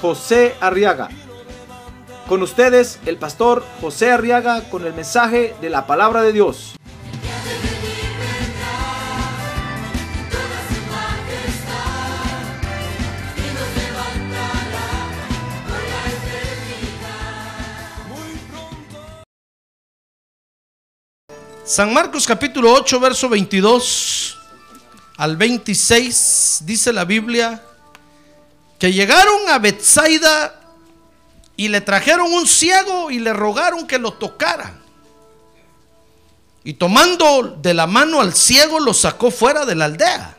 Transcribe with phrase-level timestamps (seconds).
[0.00, 1.08] José Arriaga.
[2.28, 6.76] Con ustedes, el pastor José Arriaga con el mensaje de la palabra de Dios.
[21.64, 24.38] San Marcos capítulo 8, verso 22
[25.16, 27.60] al 26, dice la Biblia,
[28.78, 30.60] que llegaron a Bethsaida
[31.56, 34.78] y le trajeron un ciego y le rogaron que lo tocara.
[36.64, 40.36] Y tomando de la mano al ciego lo sacó fuera de la aldea.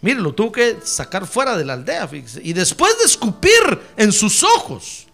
[0.00, 2.08] Mire, lo tuvo que sacar fuera de la aldea.
[2.42, 5.06] Y después de escupir en sus ojos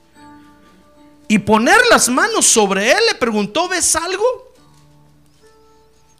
[1.26, 4.53] y poner las manos sobre él, le preguntó, ¿ves algo?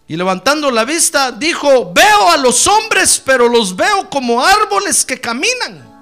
[0.07, 5.21] Y levantando la vista, dijo, veo a los hombres, pero los veo como árboles que
[5.21, 5.95] caminan.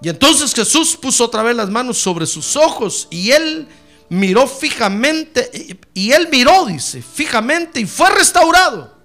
[0.00, 3.68] Y entonces Jesús puso otra vez las manos sobre sus ojos y él
[4.10, 8.96] miró fijamente, y él miró, dice, fijamente y fue restaurado.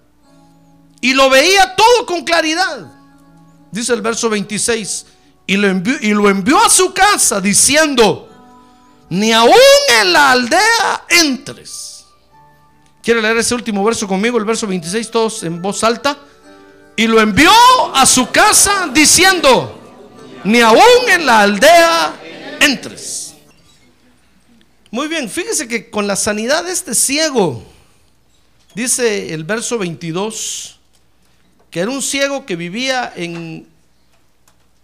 [1.02, 2.92] Y lo veía todo con claridad.
[3.72, 5.06] Dice el verso 26,
[5.48, 8.30] y lo envió, y lo envió a su casa diciendo,
[9.10, 9.52] ni aún
[10.00, 11.93] en la aldea entres.
[13.04, 14.38] ¿Quiere leer ese último verso conmigo?
[14.38, 16.18] El verso 26, todos en voz alta.
[16.96, 17.52] Y lo envió
[17.94, 19.78] a su casa diciendo,
[20.46, 22.18] ni aún en la aldea
[22.62, 23.34] entres.
[24.90, 27.62] Muy bien, fíjese que con la sanidad de este ciego,
[28.74, 30.80] dice el verso 22,
[31.72, 33.68] que era un ciego que vivía en,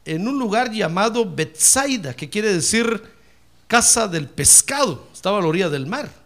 [0.04, 3.02] en un lugar llamado Betsaida, que quiere decir
[3.70, 6.19] casa del pescado, estaba a la orilla del mar.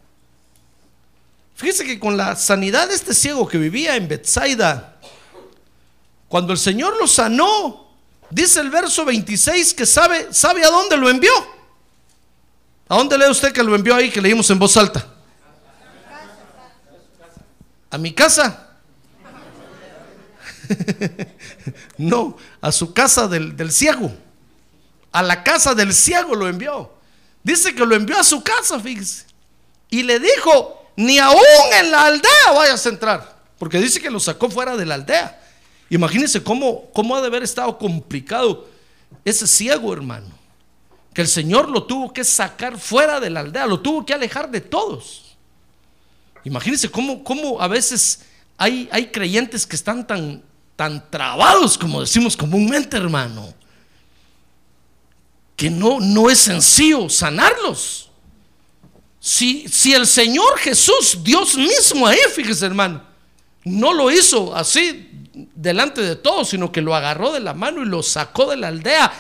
[1.56, 4.98] Fíjese que con la sanidad de este ciego que vivía en Bethsaida,
[6.28, 7.92] cuando el Señor lo sanó,
[8.30, 11.32] dice el verso 26 que sabe, sabe a dónde lo envió.
[12.90, 15.08] ¿A dónde lee usted que lo envió ahí que leímos en voz alta?
[17.90, 18.78] A mi casa.
[21.98, 24.12] no, a su casa del, del ciego.
[25.12, 26.92] A la casa del ciego lo envió.
[27.44, 29.26] Dice que lo envió a su casa, fíjese.
[29.90, 31.40] Y le dijo, ni aún
[31.80, 33.34] en la aldea vayas a entrar.
[33.58, 35.40] Porque dice que lo sacó fuera de la aldea.
[35.90, 38.68] Imagínense cómo, cómo ha de haber estado complicado
[39.24, 40.28] ese ciego, hermano.
[41.14, 44.50] Que el Señor lo tuvo que sacar fuera de la aldea, lo tuvo que alejar
[44.50, 45.36] de todos.
[46.44, 48.22] Imagínense cómo, cómo a veces
[48.58, 50.44] hay, hay creyentes que están tan,
[50.76, 53.54] tan trabados, como decimos comúnmente, hermano,
[55.56, 58.10] que no, no es sencillo sanarlos.
[59.26, 63.02] Si, si el Señor Jesús, Dios mismo ahí, fíjese hermano,
[63.64, 65.10] no lo hizo así
[65.56, 68.68] delante de todos, sino que lo agarró de la mano y lo sacó de la
[68.68, 69.14] aldea,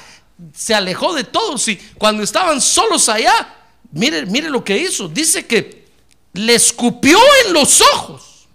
[0.53, 3.55] se alejó de todos y cuando estaban solos allá,
[3.93, 5.87] mire, mire lo que hizo, dice que
[6.33, 8.45] le escupió en los ojos.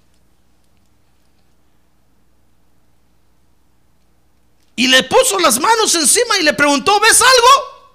[4.77, 7.89] Y le puso las manos encima y le preguntó, ¿ves algo?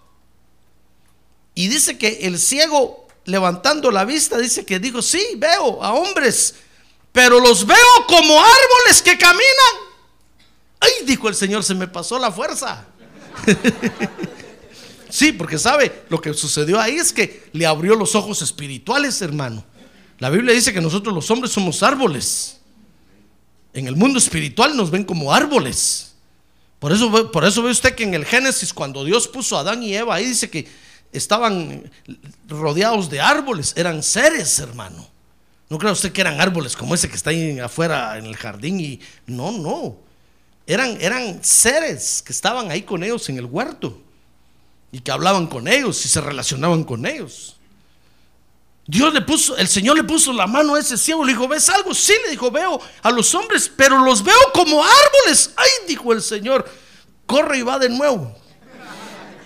[1.53, 6.56] Y dice que el ciego levantando la vista, dice que dijo, sí, veo a hombres,
[7.11, 9.94] pero los veo como árboles que caminan.
[10.79, 12.85] Ay, dijo el Señor, se me pasó la fuerza.
[15.09, 19.63] sí, porque sabe, lo que sucedió ahí es que le abrió los ojos espirituales, hermano.
[20.19, 22.57] La Biblia dice que nosotros los hombres somos árboles.
[23.73, 26.13] En el mundo espiritual nos ven como árboles.
[26.79, 29.81] Por eso, por eso ve usted que en el Génesis, cuando Dios puso a Adán
[29.83, 30.68] y Eva, ahí dice que
[31.13, 31.89] estaban
[32.48, 35.07] rodeados de árboles, eran seres, hermano.
[35.69, 38.80] No crea usted que eran árboles como ese que está ahí afuera en el jardín
[38.80, 39.98] y no, no.
[40.68, 44.01] Eran, eran seres que estaban ahí con ellos en el huerto
[44.92, 47.57] y que hablaban con ellos y se relacionaban con ellos.
[48.86, 51.69] Dios le puso, el Señor le puso la mano a ese ciego, le dijo, ¿ves
[51.69, 51.94] algo?
[51.94, 55.54] Sí, le dijo, veo a los hombres, pero los veo como árboles.
[55.56, 56.69] Ay, dijo el Señor,
[57.25, 58.36] corre y va de nuevo.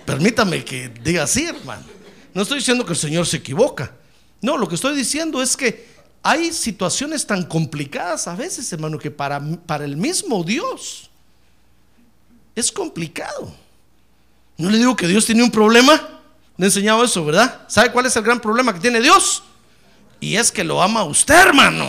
[0.08, 1.84] Permítame que diga así, hermano.
[2.32, 3.92] No estoy diciendo que el Señor se equivoca.
[4.40, 5.86] No, lo que estoy diciendo es que
[6.22, 11.10] hay situaciones tan complicadas a veces, hermano, que para, para el mismo Dios
[12.54, 13.54] es complicado.
[14.56, 15.92] No le digo que Dios tiene un problema.
[16.56, 17.66] Le he enseñado eso, ¿verdad?
[17.68, 19.42] ¿Sabe cuál es el gran problema que tiene Dios?
[20.20, 21.86] Y es que lo ama a usted, hermano.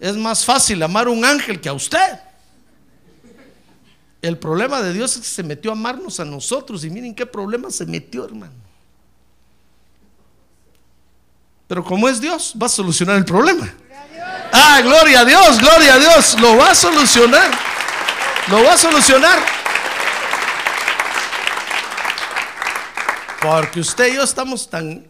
[0.00, 2.25] Es más fácil amar a un ángel que a usted.
[4.26, 6.82] El problema de Dios es que se metió a amarnos a nosotros.
[6.82, 8.54] Y miren qué problema se metió, hermano.
[11.68, 13.72] Pero como es Dios, va a solucionar el problema.
[14.52, 16.40] Ah, gloria a Dios, gloria a Dios.
[16.40, 17.52] Lo va a solucionar.
[18.48, 19.38] Lo va a solucionar.
[23.40, 25.06] Porque usted y yo estamos tan,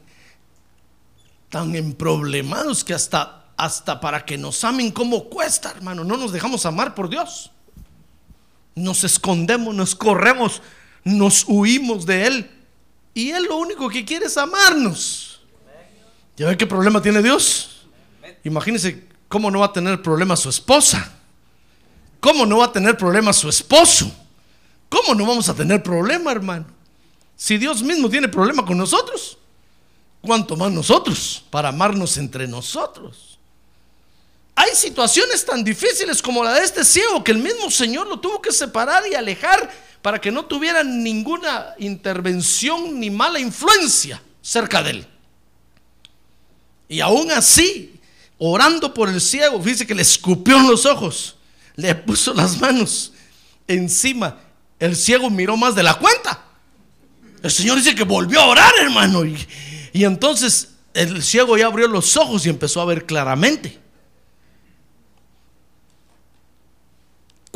[1.49, 6.05] tan emproblemados que hasta, hasta para que nos amen como cuesta, hermano.
[6.05, 7.51] No nos dejamos amar por Dios.
[8.77, 10.63] Nos escondemos, nos corremos,
[11.03, 12.51] nos huimos de Él.
[13.15, 15.41] Y Él lo único que quiere es amarnos.
[16.37, 17.87] ¿Ya ve qué problema tiene Dios?
[18.45, 21.13] Imagínese cómo no va a tener problema su esposa.
[22.21, 24.13] ¿Cómo no va a tener problema su esposo?
[24.89, 26.67] ¿Cómo no vamos a tener problema, hermano?
[27.35, 29.39] Si Dios mismo tiene problema con nosotros,
[30.21, 33.36] ¿cuánto más nosotros para amarnos entre nosotros?
[34.59, 38.41] Hay situaciones tan difíciles como la de este ciego que el mismo Señor lo tuvo
[38.41, 39.71] que separar y alejar
[40.01, 45.07] para que no tuviera ninguna intervención ni mala influencia cerca de él.
[46.89, 48.01] Y aún así,
[48.39, 51.37] orando por el ciego, fíjese que le escupió en los ojos,
[51.75, 53.13] le puso las manos
[53.69, 54.39] encima.
[54.79, 56.43] El ciego miró más de la cuenta.
[57.43, 59.23] El Señor dice que volvió a orar, hermano.
[59.27, 63.85] Y entonces el ciego ya abrió los ojos y empezó a ver claramente.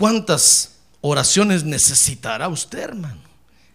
[0.00, 3.20] ¿Cuántas oraciones necesitará usted, hermano?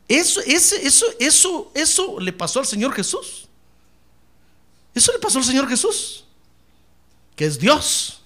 [0.07, 3.47] Eso, eso, eso, eso, eso le pasó al Señor Jesús.
[4.95, 6.25] Eso le pasó al Señor Jesús,
[7.35, 8.23] que es Dios.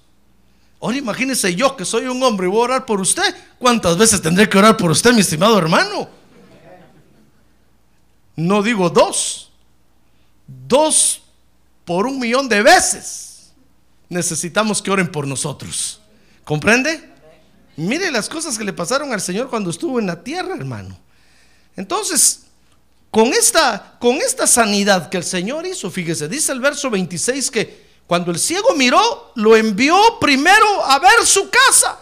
[0.80, 3.36] Ahora imagínese yo que soy un hombre y voy a orar por usted.
[3.58, 6.08] ¿Cuántas veces tendré que orar por usted, mi estimado hermano?
[8.38, 9.52] No digo dos.
[10.48, 11.22] Dos
[11.84, 13.52] por un millón de veces
[14.08, 16.00] necesitamos que oren por nosotros.
[16.46, 17.19] ¿Comprende?
[17.80, 21.00] Mire las cosas que le pasaron al Señor cuando estuvo en la tierra, hermano.
[21.78, 22.42] Entonces,
[23.10, 27.90] con esta, con esta sanidad que el Señor hizo, fíjese, dice el verso 26 que
[28.06, 31.98] cuando el ciego miró, lo envió primero a ver su casa.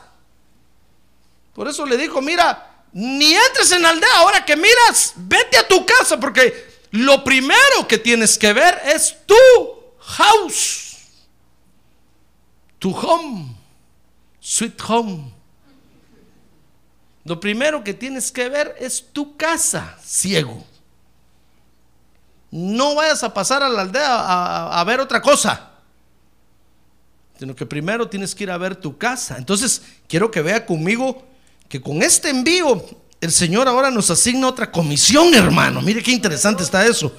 [1.53, 5.67] Por eso le dijo, mira, ni entres en la aldea ahora que miras, vete a
[5.67, 9.35] tu casa, porque lo primero que tienes que ver es tu
[9.99, 10.97] house,
[12.79, 13.55] tu home,
[14.39, 15.36] sweet home.
[17.27, 20.63] Lo primero que tienes que ver es tu casa, ciego.
[22.49, 25.71] No vayas a pasar a la aldea a, ver otra cosa,
[27.37, 29.35] sino que primero tienes que ir a ver tu casa.
[29.37, 31.25] Entonces, quiero que vea conmigo
[31.67, 32.81] que con este envío
[33.19, 35.81] el Señor ahora nos asigna otra comisión, hermano.
[35.81, 37.11] Mire qué interesante está eso.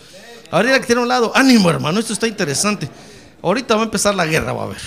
[0.50, 2.88] Ahora que tiene un lado, ánimo, hermano, esto está interesante.
[3.42, 4.80] Ahorita va a empezar la guerra, va a ver.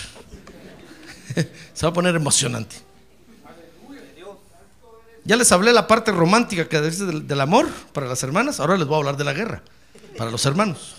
[1.76, 2.91] Se va a poner emocionante.
[5.24, 8.88] Ya les hablé la parte romántica que dice del, amor para las hermanas, ahora les
[8.88, 9.62] voy a hablar de la guerra
[10.18, 10.96] para los hermanos.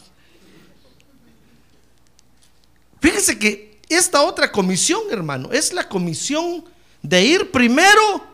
[3.00, 6.64] Fíjense que esta otra comisión, hermano, es la comisión
[7.02, 8.24] de ir primero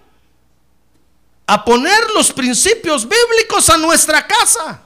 [1.46, 4.82] a poner los principios bíblicos a nuestra casa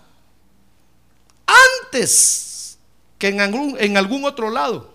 [1.91, 2.79] antes
[3.19, 4.95] que en algún, en algún otro lado.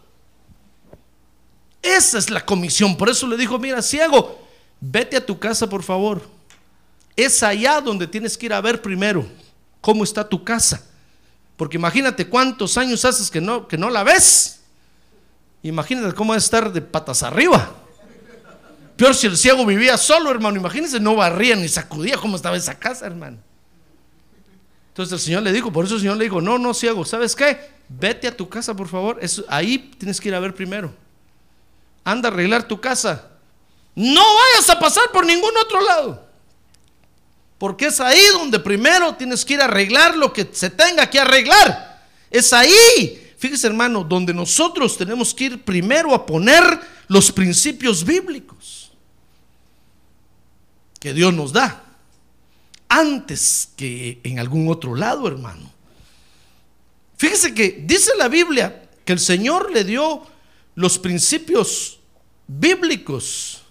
[1.81, 2.97] Esa es la comisión.
[2.97, 4.46] Por eso le dijo, mira, ciego,
[4.79, 6.21] vete a tu casa, por favor.
[7.15, 9.27] Es allá donde tienes que ir a ver primero
[9.81, 10.83] cómo está tu casa.
[11.55, 14.61] Porque imagínate cuántos años haces que no, que no la ves.
[15.63, 17.73] Imagínate cómo va a estar de patas arriba.
[18.95, 20.57] Peor si el ciego vivía solo, hermano.
[20.57, 23.37] Imagínense, no barría ni sacudía cómo estaba esa casa, hermano.
[24.89, 27.35] Entonces el Señor le dijo, por eso el Señor le dijo, no, no, ciego, ¿sabes
[27.35, 27.59] qué?
[27.87, 29.19] Vete a tu casa, por favor.
[29.21, 30.91] Eso, ahí tienes que ir a ver primero.
[32.03, 33.29] Anda a arreglar tu casa.
[33.97, 36.23] No vayas a pasar por ningún otro lado.
[37.57, 41.19] Porque es ahí donde primero tienes que ir a arreglar lo que se tenga que
[41.19, 42.07] arreglar.
[42.29, 48.91] Es ahí, fíjese hermano, donde nosotros tenemos que ir primero a poner los principios bíblicos
[50.99, 51.83] que Dios nos da,
[52.89, 55.71] antes que en algún otro lado, hermano.
[57.17, 60.23] Fíjese que dice la Biblia que el Señor le dio
[60.75, 61.99] los principios
[62.45, 63.63] bíblicos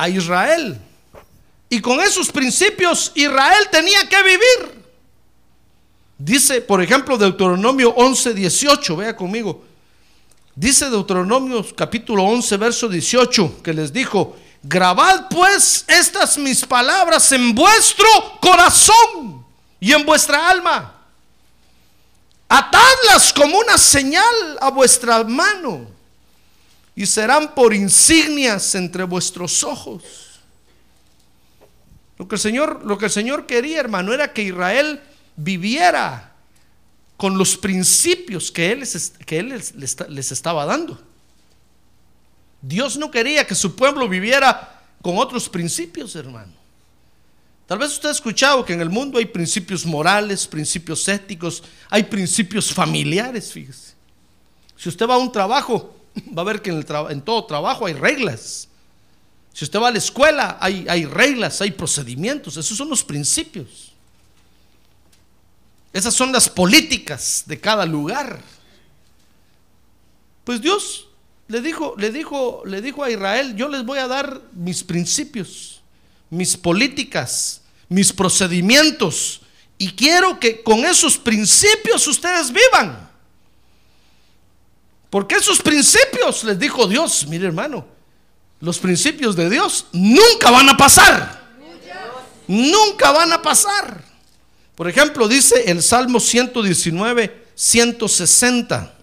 [0.00, 0.80] a Israel.
[1.68, 4.80] Y con esos principios Israel tenía que vivir.
[6.16, 9.62] Dice, por ejemplo, Deuteronomio 11, 18, vea conmigo.
[10.54, 17.54] Dice Deuteronomio capítulo 11, verso 18, que les dijo, grabad pues estas mis palabras en
[17.54, 18.08] vuestro
[18.40, 19.44] corazón
[19.78, 20.94] y en vuestra alma.
[22.48, 25.89] Atadlas como una señal a vuestra mano
[26.94, 30.02] y serán por insignias entre vuestros ojos.
[32.18, 35.00] Lo que el Señor, lo que el Señor quería, hermano, era que Israel
[35.36, 36.34] viviera
[37.16, 39.74] con los principios que Él les, que él les,
[40.08, 41.00] les estaba dando.
[42.62, 46.52] Dios no quería que su pueblo viviera con otros principios, hermano.
[47.66, 52.02] Tal vez usted ha escuchado que en el mundo hay principios morales, principios éticos, hay
[52.02, 53.94] principios familiares, fíjese.
[54.76, 55.99] Si usted va a un trabajo,
[56.36, 58.68] va a ver que en, todo trabajo hay reglas.
[59.52, 62.56] Si usted va a la escuela, hay, hay reglas, hay procedimientos.
[62.56, 63.92] Esos son los principios.
[65.92, 68.40] Esas son las políticas de cada lugar.
[70.44, 71.08] Pues Dios
[71.48, 75.80] le dijo, le dijo, le dijo a Israel, yo les voy a dar mis principios,
[76.30, 79.40] mis políticas, mis procedimientos.
[79.76, 83.09] Y quiero que con esos principios ustedes vivan.
[85.10, 87.84] Porque esos principios, les dijo Dios, mire hermano,
[88.60, 91.40] los principios de Dios nunca van a pasar.
[92.46, 94.02] Nunca van a pasar.
[94.76, 98.94] Por ejemplo, dice el Salmo 119, 160.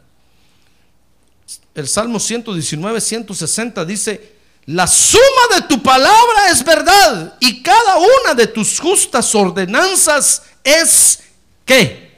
[1.76, 8.34] El Salmo 119, 160 dice, la suma de tu palabra es verdad y cada una
[8.34, 11.20] de tus justas ordenanzas es
[11.64, 12.12] ¿qué?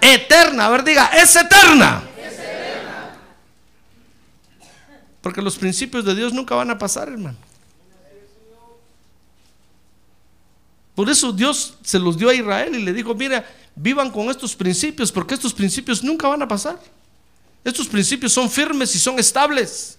[0.00, 0.14] Eterna.
[0.14, 0.66] eterna.
[0.66, 2.07] A ver, diga, es eterna.
[5.20, 7.36] Porque los principios de Dios nunca van a pasar, hermano.
[10.94, 14.56] Por eso Dios se los dio a Israel y le dijo, mira, vivan con estos
[14.56, 16.76] principios, porque estos principios nunca van a pasar.
[17.62, 19.96] Estos principios son firmes y son estables.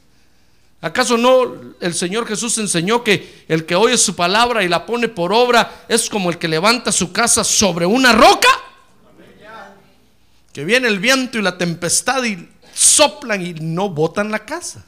[0.82, 5.10] ¿Acaso no el Señor Jesús enseñó que el que oye su palabra y la pone
[5.10, 8.50] por obra es como el que levanta su casa sobre una roca?
[10.54, 14.86] Que viene el viento y la tempestad y soplan y no botan la casa.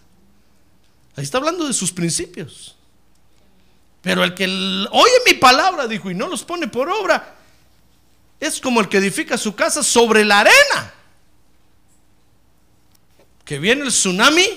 [1.15, 2.75] Ahí está hablando de sus principios.
[4.01, 7.35] Pero el que oye mi palabra, dijo, y no los pone por obra,
[8.39, 10.93] es como el que edifica su casa sobre la arena.
[13.45, 14.47] Que viene el tsunami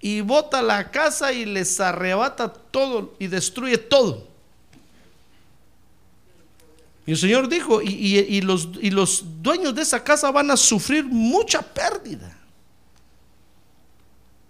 [0.00, 4.28] y bota la casa y les arrebata todo y destruye todo.
[7.06, 11.04] Y el Señor dijo, y, los, y los dueños de esa casa van a sufrir
[11.04, 12.36] mucha pérdida.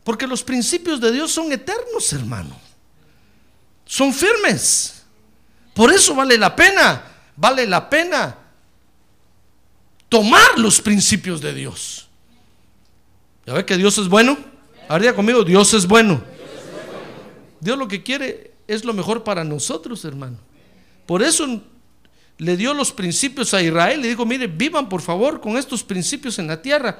[0.02, 2.58] Porque los principios de Dios son eternos, hermano.
[3.84, 5.04] Son firmes.
[5.74, 7.04] Por eso vale la pena,
[7.36, 8.38] vale la pena
[10.08, 12.08] tomar los principios de Dios.
[13.44, 14.38] ¿Ya ve que Dios es bueno?
[14.88, 16.22] Ahora conmigo, Dios es bueno.
[17.60, 20.38] Dios lo que quiere es lo mejor para nosotros, hermano.
[21.04, 21.60] Por eso
[22.38, 24.00] le dio los principios a Israel.
[24.00, 26.98] Le dijo, mire, vivan por favor con estos principios en la tierra.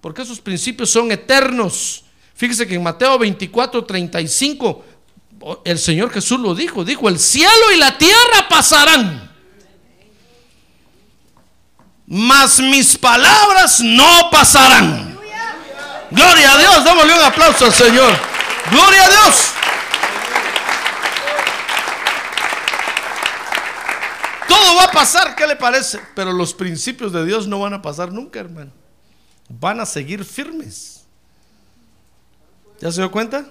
[0.00, 2.04] Porque esos principios son eternos.
[2.34, 4.84] Fíjese que en Mateo 24, 35,
[5.64, 6.84] el Señor Jesús lo dijo.
[6.84, 9.28] Dijo, el cielo y la tierra pasarán.
[12.06, 15.18] Mas mis palabras no pasarán.
[16.10, 18.12] Gloria a Dios, démosle un aplauso al Señor.
[18.70, 19.57] Gloria a Dios.
[24.58, 26.00] Todo va a pasar, ¿qué le parece?
[26.16, 28.72] Pero los principios de Dios no van a pasar nunca, hermano.
[29.48, 31.04] Van a seguir firmes.
[32.80, 33.46] ¿Ya se dio cuenta?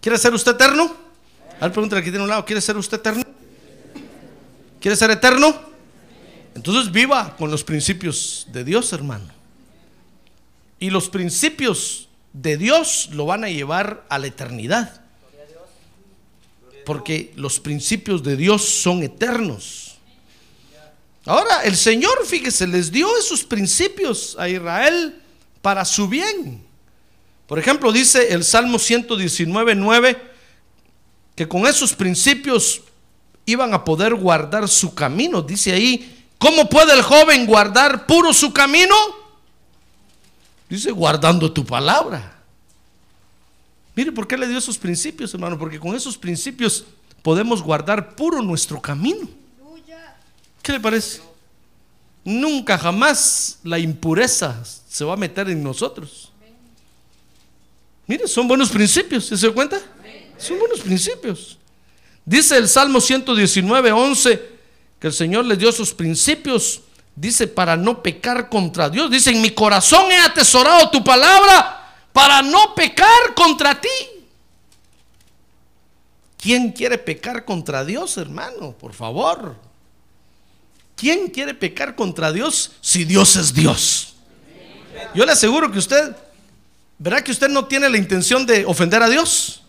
[0.00, 0.94] ¿Quiere ser usted eterno?
[1.58, 3.24] A ver, pregúntale aquí tiene un lado, ¿quiere ser usted eterno?
[4.80, 5.52] ¿Quiere ser eterno?
[6.54, 9.26] Entonces viva con los principios de Dios, hermano.
[10.78, 15.00] Y los principios de Dios lo van a llevar a la eternidad.
[16.86, 19.83] Porque los principios de Dios son eternos.
[21.26, 25.20] Ahora, el Señor, fíjese, les dio esos principios a Israel
[25.62, 26.62] para su bien.
[27.46, 30.22] Por ejemplo, dice el Salmo 119, 9,
[31.34, 32.82] que con esos principios
[33.46, 35.40] iban a poder guardar su camino.
[35.40, 38.94] Dice ahí, ¿cómo puede el joven guardar puro su camino?
[40.68, 42.42] Dice, guardando tu palabra.
[43.94, 45.58] Mire, ¿por qué le dio esos principios, hermano?
[45.58, 46.84] Porque con esos principios
[47.22, 49.28] podemos guardar puro nuestro camino.
[50.64, 51.20] ¿Qué le parece?
[52.24, 56.32] Nunca jamás la impureza se va a meter en nosotros.
[58.08, 59.80] Mire, son buenos principios, ¿se da cuenta?
[60.36, 61.56] Son buenos principios.
[62.24, 64.48] Dice el Salmo 119, 11,
[64.98, 66.80] que el Señor le dio sus principios
[67.16, 69.10] Dice, para no pecar contra Dios.
[69.10, 73.88] Dice, en mi corazón he atesorado tu palabra para no pecar contra ti.
[76.36, 78.72] ¿Quién quiere pecar contra Dios, hermano?
[78.72, 79.56] Por favor.
[80.96, 84.14] ¿Quién quiere pecar contra Dios si Dios es Dios?
[85.14, 86.14] Yo le aseguro que usted,
[86.98, 89.62] ¿verdad que usted no tiene la intención de ofender a Dios?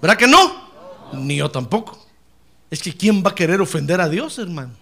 [0.00, 0.70] ¿Verdad que no?
[1.12, 2.06] Ni yo tampoco.
[2.70, 4.74] Es que ¿quién va a querer ofender a Dios, hermano?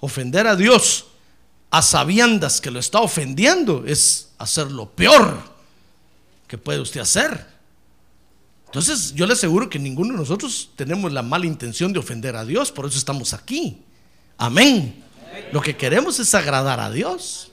[0.00, 1.06] Ofender a Dios
[1.70, 5.38] a sabiendas que lo está ofendiendo es hacer lo peor
[6.48, 7.46] que puede usted hacer.
[8.70, 12.44] Entonces yo le aseguro que ninguno de nosotros tenemos la mala intención de ofender a
[12.44, 13.78] Dios, por eso estamos aquí.
[14.38, 15.02] Amén.
[15.50, 17.50] Lo que queremos es agradar a Dios.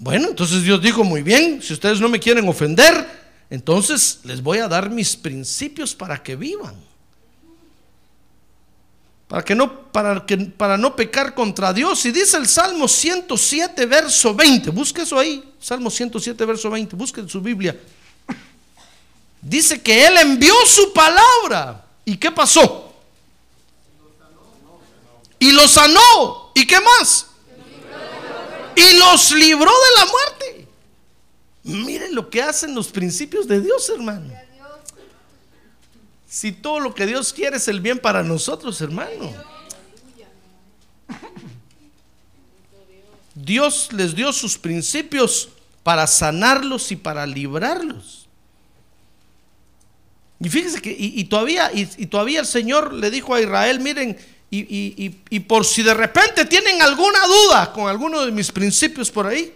[0.00, 3.06] Bueno, entonces Dios dijo, muy bien, si ustedes no me quieren ofender,
[3.50, 6.74] entonces les voy a dar mis principios para que vivan.
[9.28, 12.04] Para, que no, para, que, para no pecar contra Dios.
[12.04, 14.70] Y dice el Salmo 107, verso 20.
[14.70, 15.52] Busque eso ahí.
[15.60, 16.96] Salmo 107, verso 20.
[16.96, 17.78] Busque en su Biblia.
[19.40, 21.84] Dice que Él envió su palabra.
[22.04, 22.92] ¿Y qué pasó?
[25.38, 26.50] Y los sanó.
[26.54, 27.26] ¿Y qué más?
[28.74, 30.68] Y los libró de la muerte.
[31.62, 34.32] Miren lo que hacen los principios de Dios, hermano.
[36.28, 39.32] Si todo lo que Dios quiere es el bien para nosotros, hermano.
[43.34, 45.48] Dios les dio sus principios
[45.82, 48.25] para sanarlos y para librarlos.
[50.40, 54.18] Y fíjense que, y, todavía, y, todavía el Señor le dijo a Israel, miren,
[54.50, 59.26] y, y, por si de repente tienen alguna duda con alguno de mis principios por
[59.26, 59.52] ahí,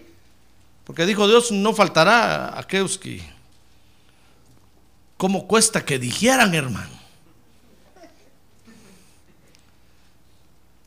[0.84, 3.22] porque dijo Dios, no faltará a aquellos que
[5.20, 6.98] ¿Cómo cuesta que dijeran, hermano?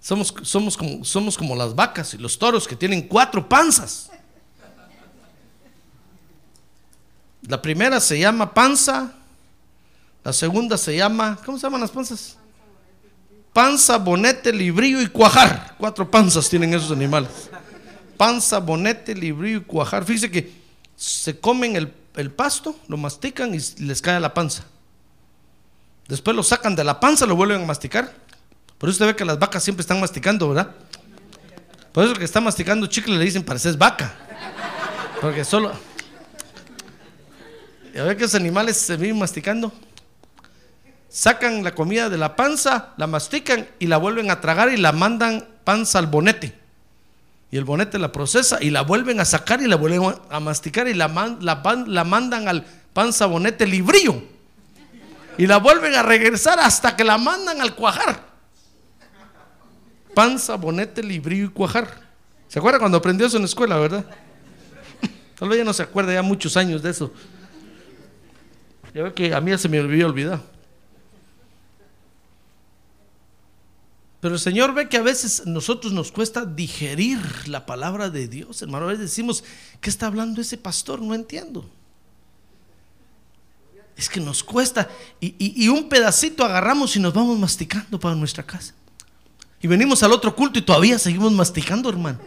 [0.02, 4.10] Somos, somos, como, somos como las vacas y los toros que tienen cuatro panzas.
[7.44, 9.14] La primera se llama panza,
[10.24, 12.38] la segunda se llama, ¿cómo se llaman las panzas?
[13.52, 15.76] Panza, bonete, librillo y cuajar.
[15.78, 17.50] Cuatro panzas tienen esos animales.
[18.17, 20.06] Panza, bonete, librillo y cuajar.
[20.06, 20.52] Fíjese que
[20.95, 24.63] se comen el el pasto, lo mastican y les cae la panza.
[26.08, 28.13] Después lo sacan de la panza, lo vuelven a masticar.
[28.78, 30.71] Por eso usted ve que las vacas siempre están masticando, ¿verdad?
[31.91, 34.13] Por eso que está masticando chicle le dicen pareces vaca.
[35.21, 35.71] Porque solo.
[37.93, 39.71] Y a ver que esos animales se vienen masticando.
[41.13, 44.91] Sacan la comida de la panza, la mastican y la vuelven a tragar y la
[44.91, 46.63] mandan panza al bonete
[47.54, 50.88] y el bonete la procesa y la vuelven a sacar y la vuelven a masticar
[50.88, 51.08] y la,
[51.39, 54.23] la, mandan al panza bonete librío
[55.38, 58.23] y la vuelven a regresar hasta que la mandan al cuajar.
[60.15, 61.88] Panza, bonete, librío y cuajar.
[62.47, 64.04] ¿Se acuerda cuando aprendió eso en la escuela, verdad?
[65.38, 67.13] Tal vez ya no se acuerda, ya muchos años de eso.
[68.95, 70.39] Ya ve que a mí se me olvidó olvidar.
[74.24, 78.62] Pero el Señor ve que a veces nosotros nos cuesta digerir la palabra de Dios,
[78.62, 78.86] hermano.
[78.86, 79.44] A veces decimos,
[79.82, 81.02] ¿qué está hablando ese pastor?
[81.02, 81.70] No entiendo.
[83.98, 84.90] Es que nos cuesta.
[85.20, 88.74] Y, un pedacito agarramos y nos vamos masticando para nuestra casa.
[89.62, 92.20] Y venimos al otro culto y todavía seguimos masticando, hermano.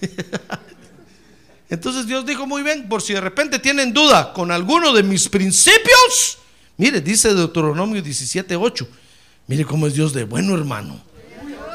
[1.68, 5.28] Entonces Dios dijo muy bien, por si de repente tienen duda con alguno de mis
[5.28, 6.38] principios,
[6.78, 9.03] mire, dice Deuteronomio 17.8
[9.46, 10.98] Mire cómo es Dios de bueno, hermano.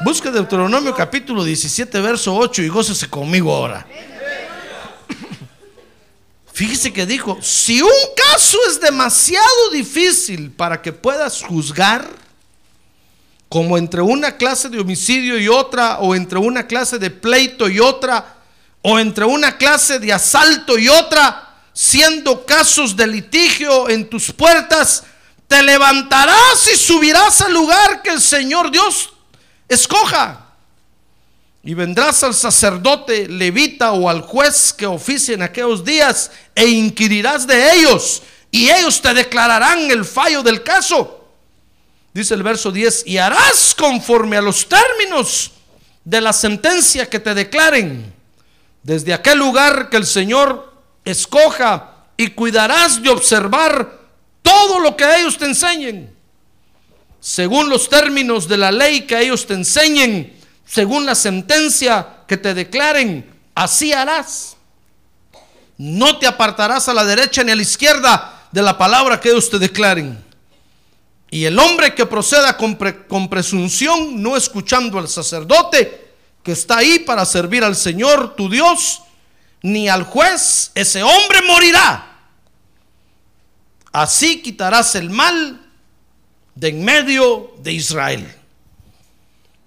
[0.04, 3.86] Busque Deuteronomio capítulo 17, verso 8 y gócese conmigo ahora.
[6.52, 12.08] Fíjese que dijo, si un caso es demasiado difícil para que puedas juzgar,
[13.48, 17.78] como entre una clase de homicidio y otra, o entre una clase de pleito y
[17.78, 18.36] otra,
[18.82, 25.04] o entre una clase de asalto y otra, siendo casos de litigio en tus puertas,
[25.50, 29.12] te levantarás y subirás al lugar que el Señor Dios
[29.68, 30.46] escoja.
[31.64, 37.48] Y vendrás al sacerdote levita o al juez que oficie en aquellos días e inquirirás
[37.48, 41.28] de ellos y ellos te declararán el fallo del caso.
[42.14, 45.50] Dice el verso 10, y harás conforme a los términos
[46.04, 48.14] de la sentencia que te declaren
[48.84, 50.72] desde aquel lugar que el Señor
[51.04, 53.99] escoja y cuidarás de observar
[54.60, 56.14] todo lo que ellos te enseñen,
[57.18, 62.52] según los términos de la ley que ellos te enseñen, según la sentencia que te
[62.52, 64.56] declaren, así harás.
[65.78, 69.48] No te apartarás a la derecha ni a la izquierda de la palabra que ellos
[69.48, 70.22] te declaren.
[71.30, 72.74] Y el hombre que proceda con,
[73.08, 79.00] con presunción, no escuchando al sacerdote, que está ahí para servir al Señor tu Dios,
[79.62, 82.09] ni al juez, ese hombre morirá.
[83.92, 85.60] Así quitarás el mal
[86.54, 88.26] de en medio de Israel.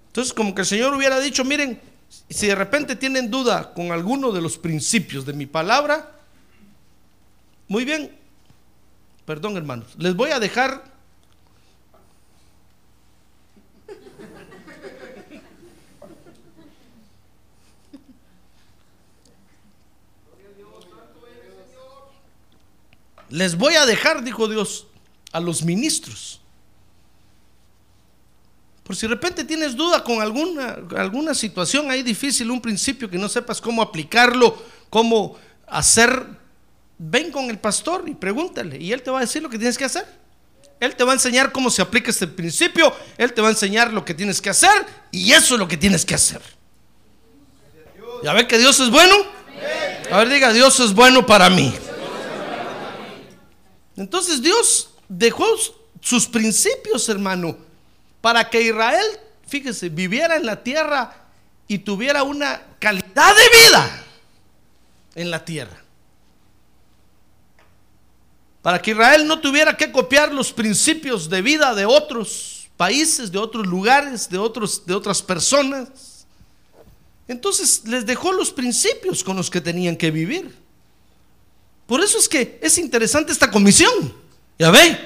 [0.08, 1.80] Entonces, como que el Señor hubiera dicho, miren,
[2.30, 6.12] si de repente tienen duda con alguno de los principios de mi palabra,
[7.68, 8.16] muy bien,
[9.26, 10.93] perdón hermanos, les voy a dejar
[23.30, 24.86] Les voy a dejar, dijo Dios,
[25.32, 26.40] a los ministros.
[28.84, 33.16] Por si de repente tienes duda con alguna, alguna situación ahí difícil, un principio que
[33.16, 36.26] no sepas cómo aplicarlo, cómo hacer,
[36.98, 39.78] ven con el pastor y pregúntale y él te va a decir lo que tienes
[39.78, 40.06] que hacer.
[40.80, 43.90] Él te va a enseñar cómo se aplica este principio, él te va a enseñar
[43.90, 46.42] lo que tienes que hacer y eso es lo que tienes que hacer.
[48.22, 49.14] ¿Ya ve que Dios es bueno?
[50.10, 51.74] A ver, diga, Dios es bueno para mí.
[53.96, 55.46] Entonces Dios dejó
[56.00, 57.56] sus principios, hermano,
[58.20, 59.04] para que Israel,
[59.46, 61.28] fíjese, viviera en la tierra
[61.68, 64.04] y tuviera una calidad de vida
[65.14, 65.82] en la tierra.
[68.62, 73.38] Para que Israel no tuviera que copiar los principios de vida de otros países, de
[73.38, 76.26] otros lugares, de, otros, de otras personas.
[77.28, 80.63] Entonces les dejó los principios con los que tenían que vivir.
[81.86, 84.14] Por eso es que es interesante esta comisión.
[84.58, 84.98] ¿Ya ve?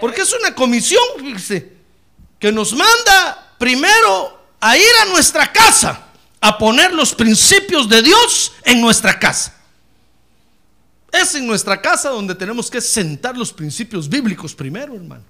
[0.00, 1.72] Porque es una comisión, fíjese,
[2.38, 6.04] que nos manda primero a ir a nuestra casa
[6.40, 9.54] a poner los principios de Dios en nuestra casa.
[11.10, 15.24] Es en nuestra casa donde tenemos que sentar los principios bíblicos primero, hermano.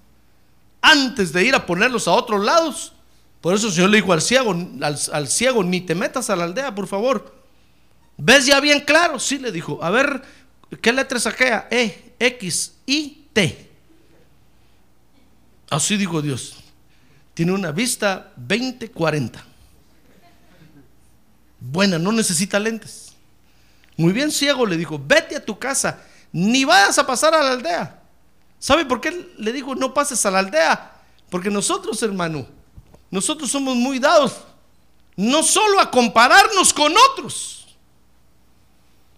[0.82, 2.92] Antes de ir a ponerlos a otros lados.
[3.40, 6.36] Por eso el Señor le dijo al ciego, al, al ciego, ni te metas a
[6.36, 7.34] la aldea, por favor.
[8.16, 9.18] ¿Ves ya bien claro?
[9.18, 9.78] Sí, le dijo.
[9.82, 10.22] A ver,
[10.76, 11.68] ¿Qué letra saquea?
[11.70, 13.70] E, X, I, T.
[15.70, 16.56] Así dijo Dios.
[17.34, 19.40] Tiene una vista 20-40.
[21.60, 23.12] Buena, no necesita lentes.
[23.96, 26.02] Muy bien, ciego, le dijo, vete a tu casa,
[26.32, 28.00] ni vayas a pasar a la aldea.
[28.58, 30.92] ¿Sabe por qué le dijo, no pases a la aldea?
[31.30, 32.46] Porque nosotros, hermano,
[33.10, 34.36] nosotros somos muy dados,
[35.16, 37.57] no solo a compararnos con otros,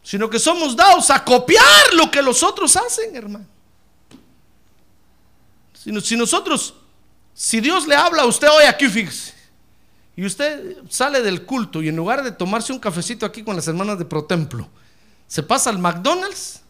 [0.03, 3.47] sino que somos dados a copiar lo que los otros hacen, hermano.
[5.75, 6.75] Si, nosotros,
[7.33, 9.33] si Dios le habla a usted hoy aquí, fíjese,
[10.15, 13.67] y usted sale del culto y en lugar de tomarse un cafecito aquí con las
[13.67, 14.69] hermanas de Protemplo,
[15.27, 16.61] se pasa al McDonald's,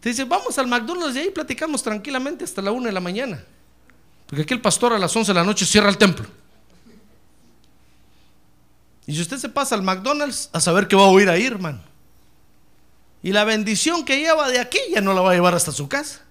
[0.00, 3.42] te dice, vamos al McDonald's y ahí platicamos tranquilamente hasta la una de la mañana.
[4.26, 6.26] Porque aquí el pastor a las 11 de la noche cierra el templo.
[9.06, 11.80] Y si usted se pasa al McDonald's, a saber qué va a oír ahí, hermano.
[13.22, 15.88] Y la bendición que lleva de aquí ya no la va a llevar hasta su
[15.88, 16.24] casa.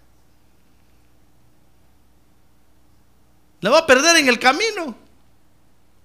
[3.62, 4.96] La va a perder en el camino.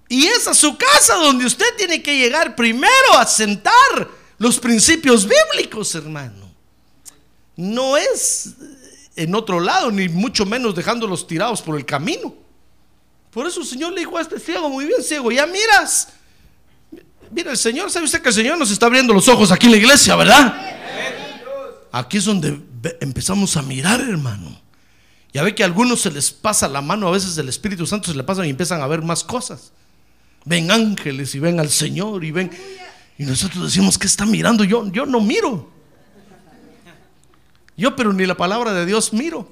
[0.09, 5.27] Y es a su casa donde usted tiene que llegar primero a sentar los principios
[5.27, 6.53] bíblicos, hermano.
[7.55, 8.55] No es
[9.15, 12.35] en otro lado, ni mucho menos dejándolos tirados por el camino.
[13.31, 16.09] Por eso el Señor le dijo a este ciego, muy bien ciego, ya miras,
[17.33, 19.71] Mira, el Señor, ¿sabe usted que el Señor nos está abriendo los ojos aquí en
[19.71, 20.55] la iglesia, verdad?
[21.91, 22.61] Aquí es donde
[23.01, 24.61] empezamos a mirar, hermano.
[25.33, 28.11] Ya ve que a algunos se les pasa la mano, a veces el Espíritu Santo
[28.11, 29.71] se le pasa y empiezan a ver más cosas.
[30.45, 32.51] Ven ángeles y ven al Señor y ven.
[33.17, 34.63] Y nosotros decimos, ¿qué está mirando?
[34.63, 35.71] Yo, yo no miro.
[37.75, 39.51] Yo, pero ni la palabra de Dios miro.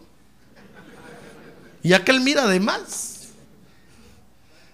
[1.82, 3.30] Y aquel mira de más.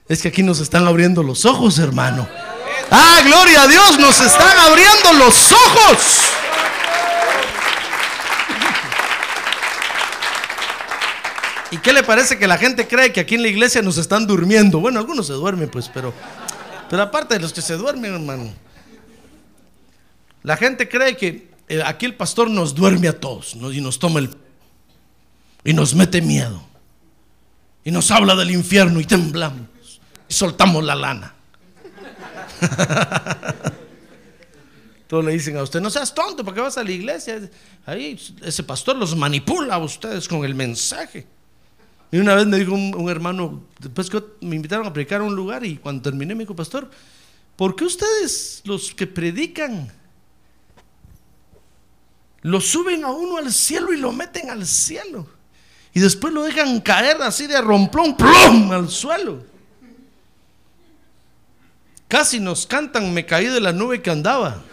[0.09, 2.27] Es que aquí nos están abriendo los ojos, hermano.
[2.89, 6.21] Ah, gloria a Dios, nos están abriendo los ojos.
[11.69, 14.25] ¿Y qué le parece que la gente cree que aquí en la iglesia nos están
[14.25, 14.79] durmiendo?
[14.79, 16.13] Bueno, algunos se duermen, pues, pero,
[16.89, 18.53] pero aparte de los que se duermen, hermano,
[20.43, 24.19] la gente cree que eh, aquí el pastor nos duerme a todos y nos toma
[24.19, 24.33] el
[25.65, 26.63] y nos mete miedo
[27.83, 29.67] y nos habla del infierno y temblamos
[30.29, 31.36] y soltamos la lana.
[35.07, 37.49] Todos le dicen a usted, no seas tonto, ¿para qué vas a la iglesia?
[37.85, 41.25] Ahí ese pastor los manipula a ustedes con el mensaje.
[42.11, 45.35] Y una vez me dijo un, hermano, después que me invitaron a predicar a un
[45.35, 46.89] lugar y cuando terminé me dijo, pastor,
[47.55, 49.91] ¿por qué ustedes los que predican
[52.41, 55.27] lo suben a uno al cielo y lo meten al cielo?
[55.93, 59.56] Y después lo dejan caer así de romplón, plum, al suelo.
[62.07, 64.63] Casi nos cantan, me caí de la nube que andaba.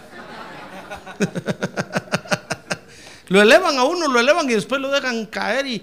[3.29, 5.83] lo elevan a uno, lo elevan y después lo dejan caer y...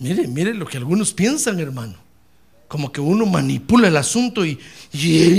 [0.00, 1.94] Mire, mire lo que algunos piensan, hermano.
[2.66, 4.60] Como que uno manipula el asunto y,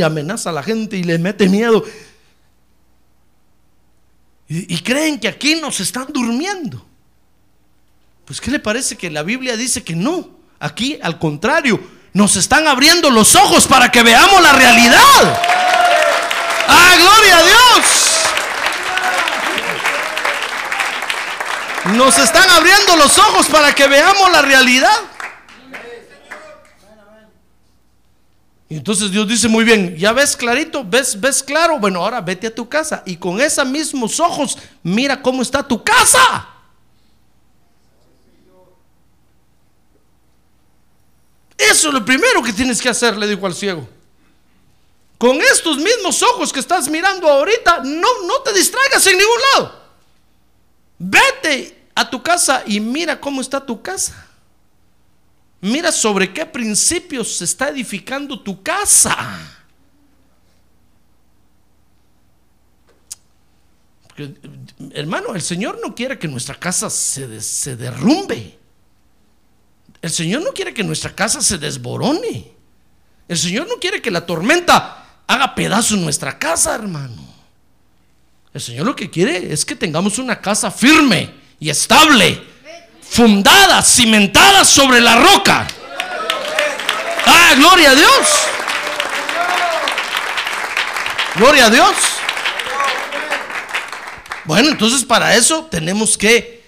[0.01, 1.83] amenaza a la gente y le mete miedo.
[4.47, 6.85] Y, y creen que aquí nos están durmiendo.
[8.25, 10.29] Pues ¿qué le parece que la Biblia dice que no?
[10.59, 11.79] Aquí, al contrario,
[12.13, 15.39] nos están abriendo los ojos para que veamos la realidad.
[16.67, 18.09] ¡Ah, gloria a Dios!
[21.95, 24.97] Nos están abriendo los ojos para que veamos la realidad.
[28.71, 32.45] Y entonces Dios dice muy bien, ya ves clarito, ves, ves claro, bueno, ahora vete
[32.47, 36.47] a tu casa y con esos mismos ojos mira cómo está tu casa.
[41.59, 43.87] Eso es lo primero que tienes que hacer, le dijo al ciego.
[45.17, 49.83] Con estos mismos ojos que estás mirando ahorita, no, no te distraigas en ningún lado.
[50.97, 54.27] Vete a tu casa y mira cómo está tu casa.
[55.59, 59.57] Mira sobre qué principios se está edificando tu casa.
[64.07, 64.33] Porque,
[64.91, 68.58] hermano, el Señor no quiere que nuestra casa se, se derrumbe.
[70.01, 72.51] El Señor no quiere que nuestra casa se desborone.
[73.27, 77.29] El Señor no quiere que la tormenta haga pedazo en nuestra casa, hermano.
[78.53, 82.41] El Señor lo que quiere es que tengamos una casa firme y estable,
[83.01, 85.67] fundada, cimentada sobre la roca.
[87.25, 88.27] Ah, gloria a Dios.
[91.35, 91.95] Gloria a Dios.
[94.45, 96.63] Bueno, entonces para eso tenemos que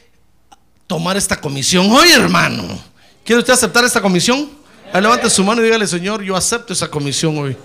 [0.85, 2.90] tomar esta comisión hoy, hermano.
[3.23, 4.49] ¿Quiere usted aceptar esta comisión?
[4.93, 7.55] levante su mano y dígale, Señor, yo acepto esa comisión hoy.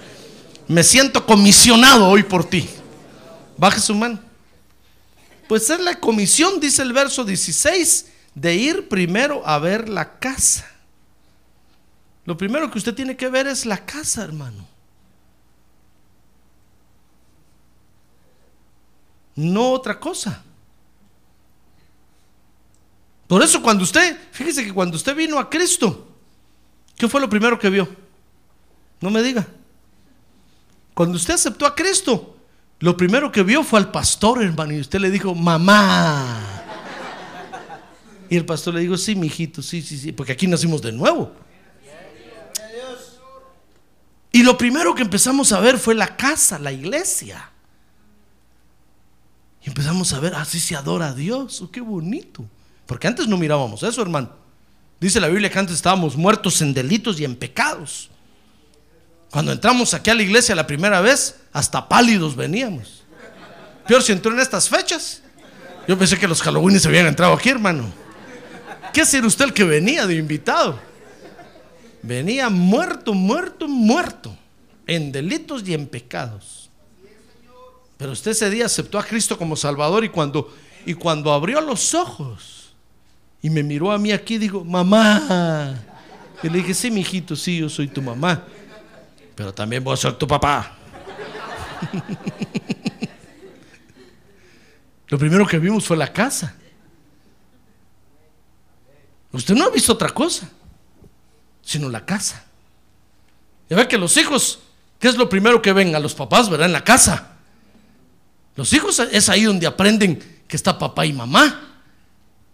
[0.69, 2.69] Me siento comisionado hoy por ti.
[3.57, 4.21] Baje su mano.
[5.49, 10.67] Pues es la comisión, dice el verso 16, de ir primero a ver la casa.
[12.25, 14.67] Lo primero que usted tiene que ver es la casa, hermano.
[19.37, 20.43] No otra cosa.
[23.27, 26.09] Por eso cuando usted, fíjese que cuando usted vino a Cristo,
[26.97, 27.89] ¿qué fue lo primero que vio?
[29.01, 29.47] No me diga.
[30.95, 32.37] Cuando usted aceptó a Cristo,
[32.79, 36.41] lo primero que vio fue al pastor, hermano, y usted le dijo, mamá.
[38.29, 40.93] Y el pastor le dijo, sí, mi hijito, sí, sí, sí, porque aquí nacimos de
[40.93, 41.33] nuevo.
[44.33, 47.51] Y lo primero que empezamos a ver fue la casa, la iglesia.
[49.63, 52.45] Y empezamos a ver, así se adora a Dios, oh, qué bonito.
[52.87, 54.31] Porque antes no mirábamos eso, hermano.
[55.01, 58.09] Dice la Biblia que antes estábamos muertos en delitos y en pecados.
[59.31, 63.05] Cuando entramos aquí a la iglesia la primera vez, hasta pálidos veníamos.
[63.87, 65.23] Peor si entró en estas fechas.
[65.87, 67.93] Yo pensé que los Halloween se habían entrado aquí, hermano.
[68.93, 70.79] ¿Qué ser usted el que venía de invitado?
[72.03, 74.37] Venía muerto, muerto, muerto.
[74.87, 76.71] En delitos y en pecados.
[77.99, 81.95] Pero usted ese día aceptó a Cristo como Salvador y cuando, y cuando abrió los
[81.95, 82.56] ojos
[83.43, 85.75] y me miró a mí aquí y dijo, mamá.
[86.43, 88.45] Y le dije, sí, mi hijito, sí, yo soy tu mamá.
[89.35, 90.73] Pero también voy a ser tu papá.
[95.09, 96.57] Lo primero que vimos fue la casa.
[99.33, 100.49] Usted no ha visto otra cosa,
[101.63, 102.45] sino la casa.
[103.69, 104.61] Ya ve que los hijos,
[104.99, 106.67] ¿qué es lo primero que ven a los papás, verdad?
[106.67, 107.37] En la casa.
[108.55, 110.19] Los hijos es ahí donde aprenden
[110.49, 111.76] que está papá y mamá.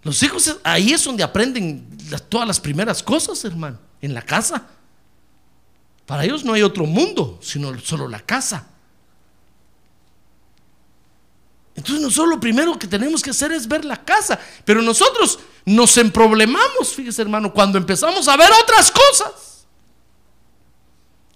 [0.03, 1.87] Los hijos, ahí es donde aprenden
[2.29, 4.67] todas las primeras cosas, hermano, en la casa.
[6.07, 8.67] Para ellos no hay otro mundo, sino solo la casa.
[11.75, 14.39] Entonces nosotros lo primero que tenemos que hacer es ver la casa.
[14.65, 19.67] Pero nosotros nos emproblemamos, fíjese hermano, cuando empezamos a ver otras cosas.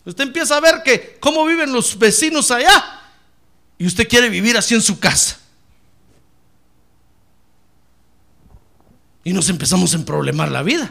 [0.04, 3.02] Usted empieza a ver que cómo viven los vecinos allá
[3.78, 5.38] y usted quiere vivir así en su casa.
[9.26, 10.88] Y nos empezamos a emproblemar la vida.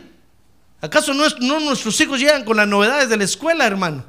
[0.81, 4.03] ¿Acaso no, nuestros hijos llegan con las novedades de la escuela, hermano?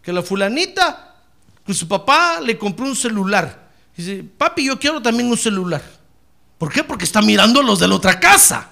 [0.00, 1.16] Que la fulanita,
[1.66, 3.70] que su papá le compró un celular.
[3.96, 5.82] Dice, papi, yo quiero también un celular.
[6.58, 6.84] ¿Por qué?
[6.84, 8.70] Porque está mirando los de la otra casa.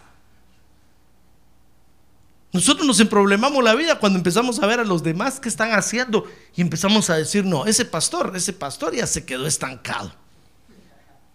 [2.52, 6.24] Nosotros nos emproblemamos la vida cuando empezamos a ver a los demás que están haciendo
[6.54, 10.14] y empezamos a decir, no, ese pastor, ese pastor ya se quedó estancado.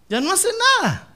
[0.08, 0.48] Ya no hace
[0.80, 1.13] nada.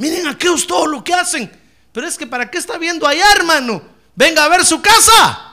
[0.00, 1.52] Miren aquellos todo lo que hacen.
[1.92, 3.82] Pero es que ¿para qué está viendo allá, hermano?
[4.14, 5.52] Venga a ver su casa.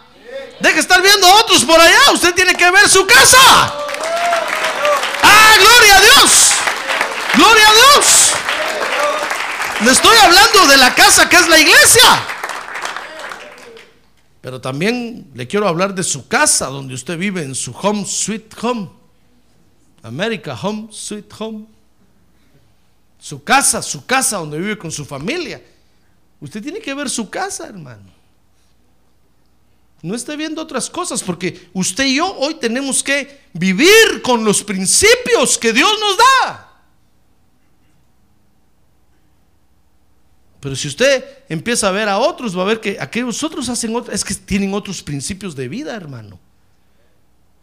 [0.61, 2.13] Deje estar viendo a otros por allá.
[2.13, 3.37] Usted tiene que ver su casa.
[5.21, 6.31] ¡Ah, gloria a Dios!
[7.35, 8.31] ¡Gloria a Dios!
[9.83, 12.25] Le estoy hablando de la casa que es la iglesia.
[14.39, 18.53] Pero también le quiero hablar de su casa donde usted vive, en su home, sweet
[18.61, 18.89] home.
[20.03, 21.65] America, home, sweet home.
[23.19, 25.61] Su casa, su casa donde vive con su familia.
[26.39, 28.17] Usted tiene que ver su casa, hermano.
[30.01, 34.63] No esté viendo otras cosas, porque usted y yo hoy tenemos que vivir con los
[34.63, 36.67] principios que Dios nos da.
[40.59, 43.95] Pero si usted empieza a ver a otros, va a ver que aquellos otros hacen
[43.95, 46.39] otros, es que tienen otros principios de vida, hermano.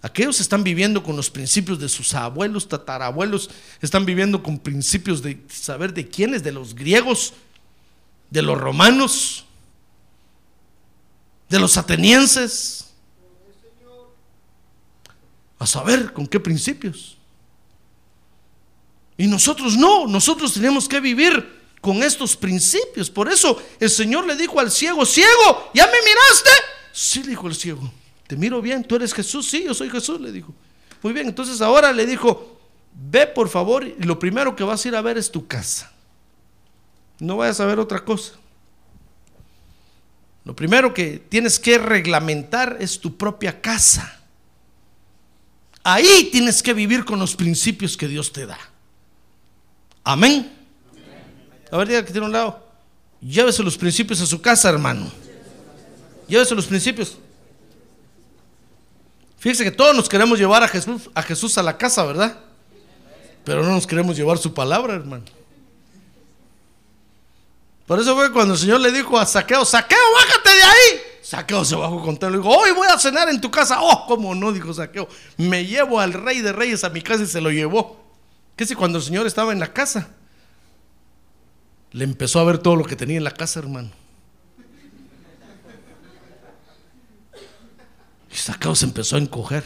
[0.05, 3.49] Aquellos están viviendo con los principios de sus abuelos, tatarabuelos,
[3.81, 7.33] están viviendo con principios de saber de quiénes, de los griegos,
[8.29, 9.47] de los romanos,
[11.49, 12.91] de los atenienses.
[15.59, 17.17] A saber con qué principios.
[19.17, 23.09] Y nosotros no, nosotros tenemos que vivir con estos principios.
[23.09, 26.51] Por eso el Señor le dijo al ciego, ciego, ¿ya me miraste?
[26.93, 27.91] Sí, dijo el ciego,
[28.27, 30.55] te miro bien, tú eres Jesús, sí, yo soy Jesús, le dijo.
[31.03, 32.59] Muy bien, entonces ahora le dijo,
[32.95, 35.93] ve por favor y lo primero que vas a ir a ver es tu casa.
[37.19, 38.33] No vayas a ver otra cosa.
[40.45, 44.21] Lo primero que tienes que reglamentar es tu propia casa.
[45.83, 48.59] Ahí tienes que vivir con los principios que Dios te da.
[50.03, 50.51] Amén.
[51.71, 52.63] A ver, diga que tiene un lado.
[53.21, 55.11] Llévese los principios a su casa, hermano.
[56.29, 57.19] Llévese los principios.
[59.45, 62.39] Fíjese que todos nos queremos llevar a Jesús, a Jesús a la casa, ¿verdad?
[63.45, 65.27] Pero no nos queremos llevar su palabra, hermano.
[67.87, 71.01] Por eso fue cuando el Señor le dijo a Saqueo, Saqueo, bájate de ahí.
[71.21, 72.31] Saqueo se bajó con todo.
[72.31, 73.83] Le dijo, hoy voy a cenar en tu casa.
[73.83, 75.11] Oh, cómo no, dijo Saqueo.
[75.37, 78.03] Me llevo al rey de reyes a mi casa y se lo llevó.
[78.57, 80.09] ¿Qué si cuando el Señor estaba en la casa?
[81.93, 83.91] Le empezó a ver todo lo que tenía en la casa, hermano.
[88.35, 89.63] Y Saqueo se empezó a encoger.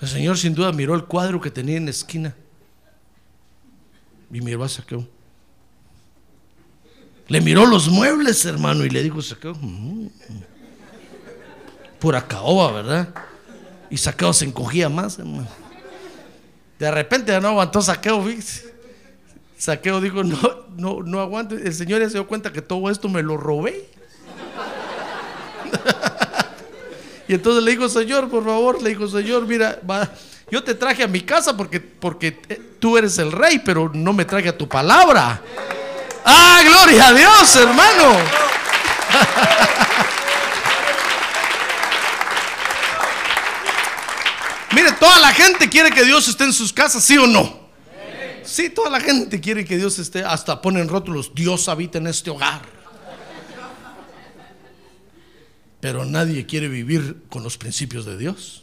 [0.00, 2.36] El Señor sin duda miró el cuadro que tenía en la esquina.
[4.32, 5.08] Y miró a Saqueo.
[7.26, 10.06] Le miró los muebles, hermano, y le dijo, Saqueo, mm,
[11.98, 13.14] pura caoba, ¿verdad?
[13.90, 15.48] Y Saqueo se encogía más, hermano.
[16.78, 18.24] De repente ya no aguantó Saqueo.
[19.58, 20.38] Saqueo dijo, no,
[20.76, 21.56] no, no aguante.
[21.56, 23.88] El Señor ya se dio cuenta que todo esto me lo robé.
[27.32, 29.80] Y entonces le dijo, Señor, por favor, le dijo, Señor, mira,
[30.50, 32.30] yo te traje a mi casa porque, porque
[32.78, 35.40] tú eres el rey, pero no me traje a tu palabra.
[36.26, 38.16] Ah, gloria a Dios, hermano.
[44.72, 47.62] Mire, toda la gente quiere que Dios esté en sus casas, ¿sí o no?
[48.44, 52.28] Sí, toda la gente quiere que Dios esté, hasta ponen rótulos, Dios habita en este
[52.28, 52.81] hogar.
[55.82, 58.62] Pero nadie quiere vivir con los principios de Dios.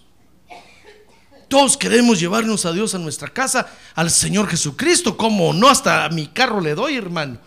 [1.50, 6.10] Todos queremos llevarnos a Dios a nuestra casa, al Señor Jesucristo, como no hasta a
[6.10, 7.38] mi carro le doy, hermano,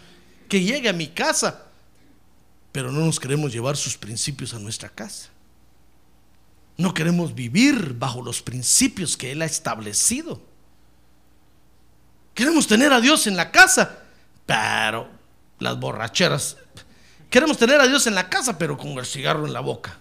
[0.46, 1.68] que llegue a mi casa.
[2.70, 5.30] Pero no nos queremos llevar sus principios a nuestra casa.
[6.76, 10.42] No queremos vivir bajo los principios que Él ha establecido.
[12.34, 14.00] Queremos tener a Dios en la casa,
[14.44, 15.08] pero
[15.60, 16.58] las borracheras.
[17.32, 19.96] Queremos tener a Dios en la casa, pero con el cigarro en la boca.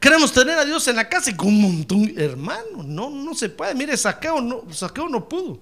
[0.00, 3.50] Queremos tener a Dios en la casa y con un montón, hermano, no, no se
[3.50, 3.74] puede.
[3.74, 5.58] Mire, Saqueo no, Saqueo no pudo.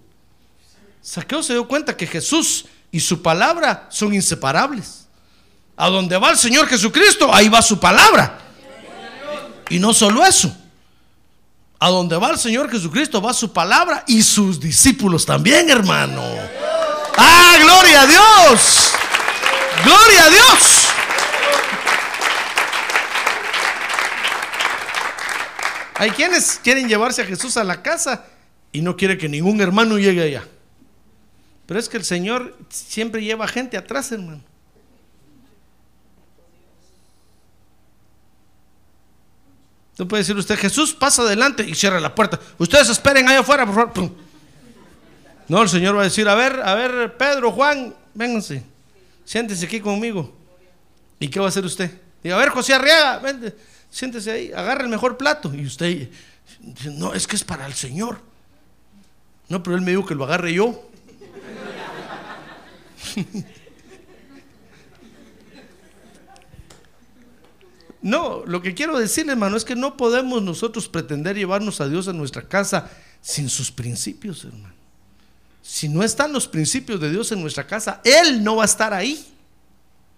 [1.03, 5.09] Saqueo se dio cuenta que Jesús y su palabra son inseparables.
[5.77, 8.39] A donde va el Señor Jesucristo, ahí va su palabra.
[9.71, 10.57] Y no solo eso,
[11.81, 16.23] a donde va el Señor Jesucristo va su palabra y sus discípulos también, hermano.
[17.17, 18.93] Ah, gloria a Dios.
[19.85, 20.84] Gloria a Dios.
[25.95, 28.27] Hay quienes quieren llevarse a Jesús a la casa
[28.73, 30.45] y no quiere que ningún hermano llegue allá.
[31.67, 34.43] Pero es que el Señor siempre lleva gente atrás, hermano.
[39.97, 42.41] No puede decir usted, Jesús pasa adelante y cierra la puerta.
[42.59, 44.13] Ustedes esperen allá afuera, por favor.
[45.47, 48.65] No, el Señor va a decir, a ver, a ver, Pedro, Juan, vénganse,
[49.25, 50.35] siéntense aquí conmigo.
[51.21, 51.91] ¿Y qué va a hacer usted?
[52.23, 53.55] Diga, a ver, José Arriaga, vente,
[53.95, 55.55] siéntese ahí, agarra el mejor plato.
[55.55, 56.11] Y usted,
[56.97, 58.21] no, es que es para el Señor.
[59.49, 60.91] No, pero él me dijo que lo agarre yo.
[68.05, 72.07] No, lo que quiero decirle, hermano, es que no podemos nosotros pretender llevarnos a Dios
[72.07, 72.91] a nuestra casa
[73.23, 74.75] sin sus principios, hermano.
[75.63, 78.93] Si no están los principios de Dios en nuestra casa, Él no va a estar
[78.93, 79.34] ahí.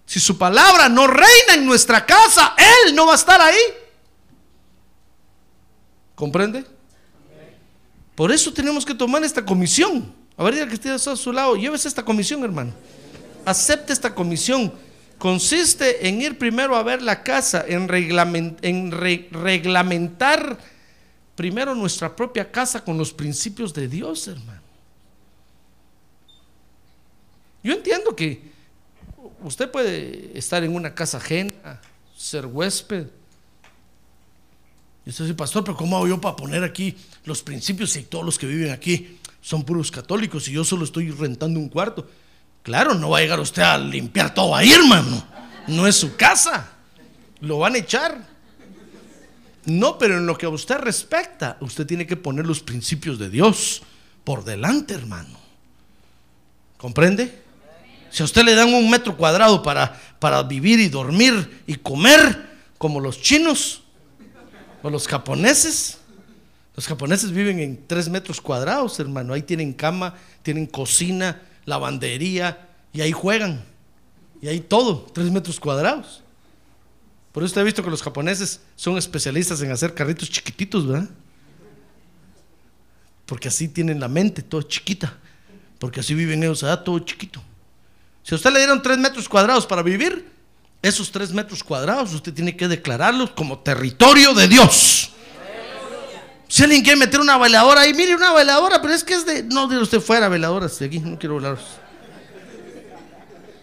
[0.06, 3.54] Si su palabra no reina en nuestra casa, Él no va a estar ahí.
[6.14, 6.64] ¿Comprende?
[8.14, 10.14] Por eso tenemos que tomar esta comisión.
[10.38, 12.72] A ver, que esté a su lado, llévese esta comisión, hermano.
[13.44, 14.72] Acepte esta comisión.
[15.18, 20.58] Consiste en ir primero a ver la casa, en reglamentar
[21.34, 24.62] primero nuestra propia casa con los principios de Dios, hermano.
[27.62, 28.55] Yo entiendo que
[29.42, 31.80] usted puede estar en una casa ajena,
[32.16, 33.06] ser huésped.
[35.04, 38.24] Y usted dice, pastor, pero ¿cómo hago yo para poner aquí los principios si todos
[38.24, 42.08] los que viven aquí son puros católicos y yo solo estoy rentando un cuarto?
[42.62, 45.24] Claro, no va a llegar usted a limpiar todo ahí, hermano.
[45.68, 46.72] No es su casa.
[47.40, 48.26] Lo van a echar.
[49.66, 53.30] No, pero en lo que a usted respecta, usted tiene que poner los principios de
[53.30, 53.82] Dios
[54.24, 55.38] por delante, hermano.
[56.76, 57.45] ¿Comprende?
[58.16, 62.48] Si a usted le dan un metro cuadrado para, para vivir y dormir y comer,
[62.78, 63.82] como los chinos
[64.82, 65.98] o los japoneses,
[66.74, 69.34] los japoneses viven en tres metros cuadrados, hermano.
[69.34, 73.62] Ahí tienen cama, tienen cocina, lavandería y ahí juegan.
[74.40, 76.22] Y ahí todo, tres metros cuadrados.
[77.32, 81.10] Por eso usted ha visto que los japoneses son especialistas en hacer carritos chiquititos, ¿verdad?
[83.26, 85.18] Porque así tienen la mente, todo chiquita.
[85.78, 86.82] Porque así viven ellos, ¿verdad?
[86.82, 87.42] todo chiquito.
[88.26, 90.28] Si a usted le dieron tres metros cuadrados para vivir,
[90.82, 95.12] esos tres metros cuadrados usted tiene que declararlos como territorio de Dios.
[96.48, 99.44] Si alguien quiere meter una veladora ahí, mire una veladora, pero es que es de.
[99.44, 101.66] No, de usted fuera veladoras de aquí, no quiero veladoras.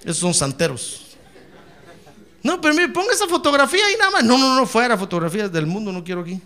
[0.02, 1.18] Esos son santeros.
[2.42, 4.24] No, pero mire, ponga esa fotografía ahí nada más.
[4.24, 6.40] No, no, no, fuera fotografías del mundo, no quiero aquí.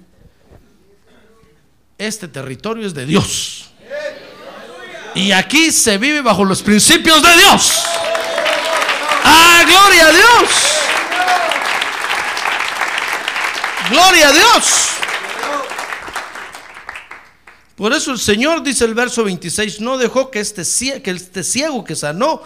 [2.00, 3.70] Este territorio es de Dios.
[5.14, 7.84] Y aquí se vive bajo los principios de Dios.
[9.58, 10.50] ¡Ah, gloria a Dios!
[13.90, 14.88] ¡Gloria a Dios!
[17.76, 20.64] Por eso el Señor, dice el verso 26, no dejó que este,
[21.02, 22.42] que este ciego que sanó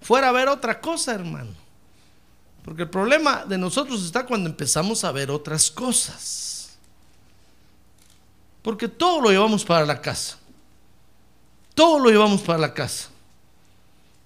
[0.00, 1.52] fuera a ver otra cosa, hermano.
[2.64, 6.76] Porque el problema de nosotros está cuando empezamos a ver otras cosas.
[8.62, 10.36] Porque todo lo llevamos para la casa.
[11.76, 13.08] Todo lo llevamos para la casa.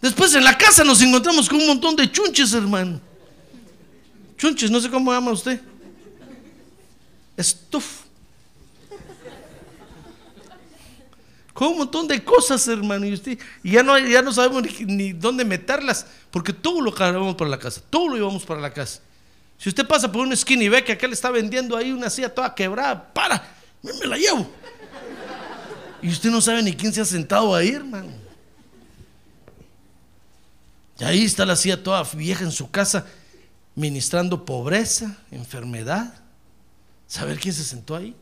[0.00, 3.00] Después en la casa nos encontramos con un montón de chunches, hermano.
[4.38, 5.60] Chunches, no sé cómo llama usted.
[7.36, 8.10] Estuf.
[11.60, 13.04] con un montón de cosas, hermano.
[13.04, 17.34] Y, usted, y ya, no, ya no sabemos ni, dónde meterlas, porque todo lo cargamos
[17.34, 19.02] para la casa, todo lo llevamos para la casa.
[19.58, 22.34] Si usted pasa por un skinny y ve que aquel está vendiendo ahí una silla
[22.34, 23.46] toda quebrada, para,
[23.82, 24.50] me la llevo.
[26.00, 28.08] Y usted no sabe ni quién se ha sentado ahí, hermano.
[31.00, 33.06] Y ahí está la silla toda vieja en su casa,
[33.74, 36.14] ministrando pobreza, enfermedad.
[37.06, 38.14] ¿Saber quién se sentó ahí?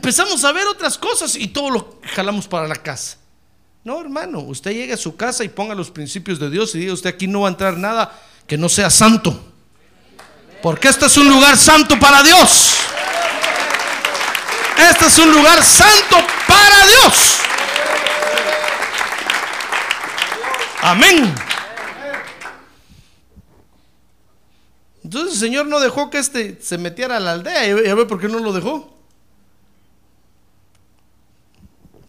[0.00, 3.18] empezamos a ver otras cosas y todo lo jalamos para la casa.
[3.84, 6.92] No, hermano, usted llega a su casa y ponga los principios de Dios y diga
[6.92, 9.38] usted aquí no va a entrar nada que no sea santo.
[10.62, 12.74] Porque este es un lugar santo para Dios.
[14.88, 16.16] Este es un lugar santo
[16.48, 17.38] para Dios.
[20.82, 21.34] Amén.
[25.04, 27.66] Entonces el Señor no dejó que este se metiera a la aldea.
[27.66, 28.96] ¿Y a ver por qué no lo dejó?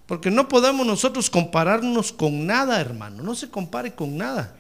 [0.06, 3.24] Porque no podemos nosotros compararnos con nada, hermano.
[3.24, 4.56] No se compare con nada.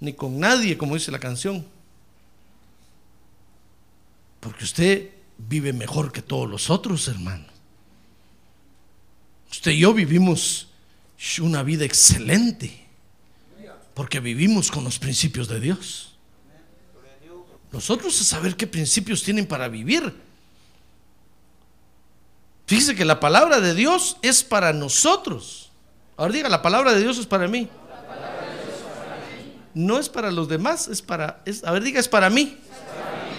[0.00, 1.66] Ni con nadie, como dice la canción.
[4.40, 7.46] Porque usted vive mejor que todos los otros, hermano.
[9.50, 10.68] Usted y yo vivimos
[11.40, 12.86] una vida excelente.
[13.94, 16.14] Porque vivimos con los principios de Dios.
[17.72, 20.14] Nosotros a saber qué principios tienen para vivir
[22.70, 25.72] Fíjese que la palabra de Dios es para nosotros.
[26.16, 27.68] Ahora diga, la palabra de Dios es para mí.
[29.74, 31.42] No es para los demás, es para...
[31.64, 32.56] a ver, diga, es para mí.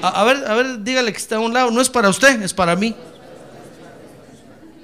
[0.02, 1.72] A, ver, a ver, dígale que está a un lado.
[1.72, 2.95] No es para usted, es para mí.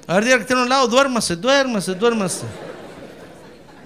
[0.07, 0.87] A ver, dígale que está a un lado.
[0.87, 2.45] Duérmase, duérmase, duérmase.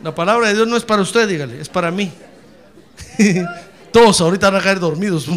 [0.04, 2.12] La palabra de Dios no es para usted, dígale, es para mí.
[3.92, 5.28] Todos ahorita van a caer dormidos.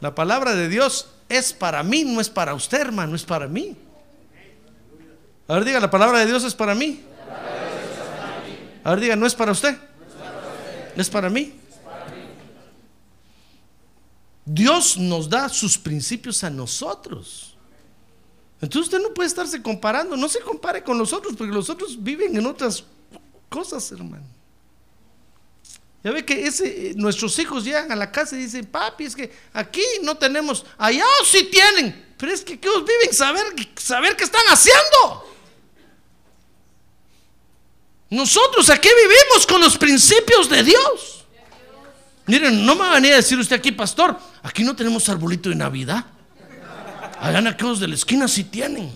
[0.00, 3.76] La palabra de Dios es para mí, no es para usted, hermano, es para mí.
[5.48, 7.02] A ver, diga, la palabra de Dios es para mí.
[8.84, 9.76] A ver, diga, no es para usted.
[10.96, 11.54] Es para mí.
[14.50, 17.54] Dios nos da sus principios a nosotros.
[18.62, 22.02] Entonces usted no puede estarse comparando, no se compare con los otros, porque los otros
[22.02, 22.82] viven en otras
[23.50, 24.24] cosas, hermano.
[26.02, 29.30] Ya ve que ese, nuestros hijos llegan a la casa y dicen, papi, es que
[29.52, 33.44] aquí no tenemos, allá sí tienen, pero es que, ellos viven saber,
[33.76, 35.26] saber qué están haciendo.
[38.10, 41.26] Nosotros aquí vivimos con los principios de Dios.
[42.26, 45.48] Miren, no me va a venir a decir usted aquí, pastor, aquí no tenemos arbolito
[45.48, 46.04] de Navidad.
[47.22, 48.90] En aquellos de la esquina sí tienen.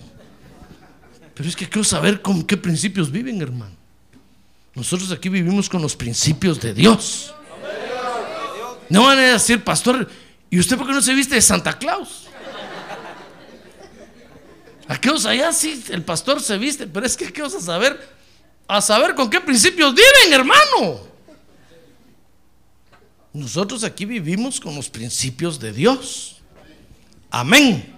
[1.33, 3.75] Pero es que quiero saber con qué principios viven, hermano.
[4.75, 7.33] Nosotros aquí vivimos con los principios de Dios.
[8.89, 10.09] No van a decir, pastor,
[10.49, 12.27] ¿y usted por qué no se viste de Santa Claus?
[14.87, 18.13] Aquellos allá sí, el pastor se viste, pero es que ¿qué saber?
[18.67, 21.12] A saber con qué principios viven, hermano.
[23.33, 26.35] Nosotros aquí vivimos con los principios de Dios.
[27.31, 27.91] Amén.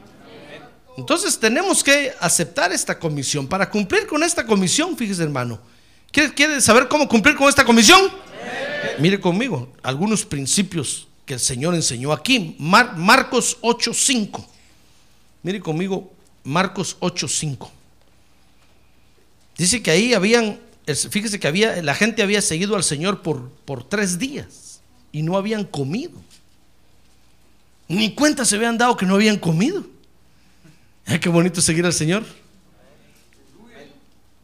[0.98, 3.46] Entonces tenemos que aceptar esta comisión.
[3.46, 5.60] Para cumplir con esta comisión, fíjese hermano,
[6.10, 8.10] ¿quiere, saber cómo cumplir con esta comisión?
[8.98, 12.56] Mire conmigo, algunos principios que el Señor enseñó aquí.
[12.58, 14.46] Marcos 8.5.
[15.44, 16.14] Mire conmigo,
[16.46, 17.70] Marcos 8.5.
[19.58, 23.84] Dice que ahí habían, fíjese que había, la gente había seguido al Señor por, por
[23.84, 24.65] tres días
[25.16, 26.12] y no habían comido.
[27.88, 29.86] Ni cuenta se habían dado que no habían comido.
[31.06, 32.26] Ay, qué bonito seguir al Señor.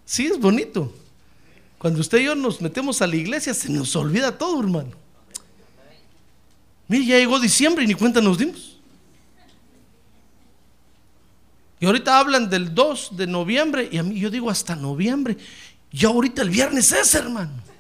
[0.06, 0.96] Sí, es bonito.
[1.78, 4.92] Cuando usted y yo nos metemos a la iglesia, se nos olvida todo, hermano.
[6.88, 8.78] Mire, ya llegó diciembre y ni cuenta nos dimos.
[11.82, 15.36] Y ahorita hablan del 2 de noviembre y a mí yo digo hasta noviembre.
[15.92, 17.71] Ya ahorita el viernes es, hermano.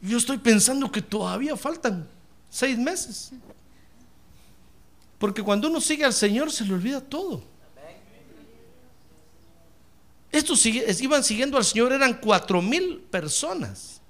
[0.00, 2.08] Yo estoy pensando que todavía faltan
[2.48, 3.32] seis meses.
[5.18, 7.42] Porque cuando uno sigue al Señor se le olvida todo.
[10.30, 14.00] Estos iban siguiendo al Señor, eran cuatro mil personas.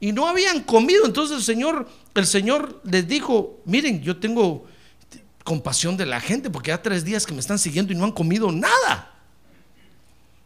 [0.00, 1.06] Y no habían comido.
[1.06, 4.66] Entonces el Señor, el Señor les dijo, miren, yo tengo
[5.44, 8.12] compasión de la gente porque ya tres días que me están siguiendo y no han
[8.12, 9.12] comido nada.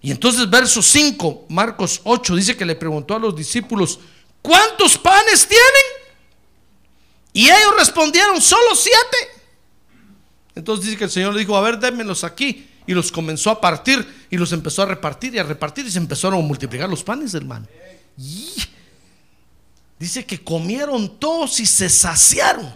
[0.03, 4.01] Y entonces verso 5, Marcos 8, dice que le preguntó a los discípulos,
[4.43, 6.01] ¿cuántos panes tienen?
[7.33, 9.17] Y ellos respondieron, solo siete.
[10.55, 12.69] Entonces dice que el Señor le dijo, a ver, démelos aquí.
[12.87, 15.99] Y los comenzó a partir y los empezó a repartir y a repartir y se
[15.99, 17.67] empezaron a multiplicar los panes, hermano.
[19.99, 22.75] dice que comieron todos y se saciaron.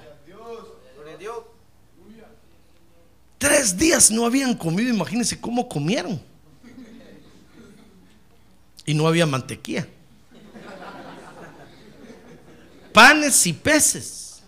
[3.38, 6.22] Tres días no habían comido, imagínense cómo comieron.
[8.86, 9.88] Y no había mantequilla.
[12.94, 14.40] Panes y peces.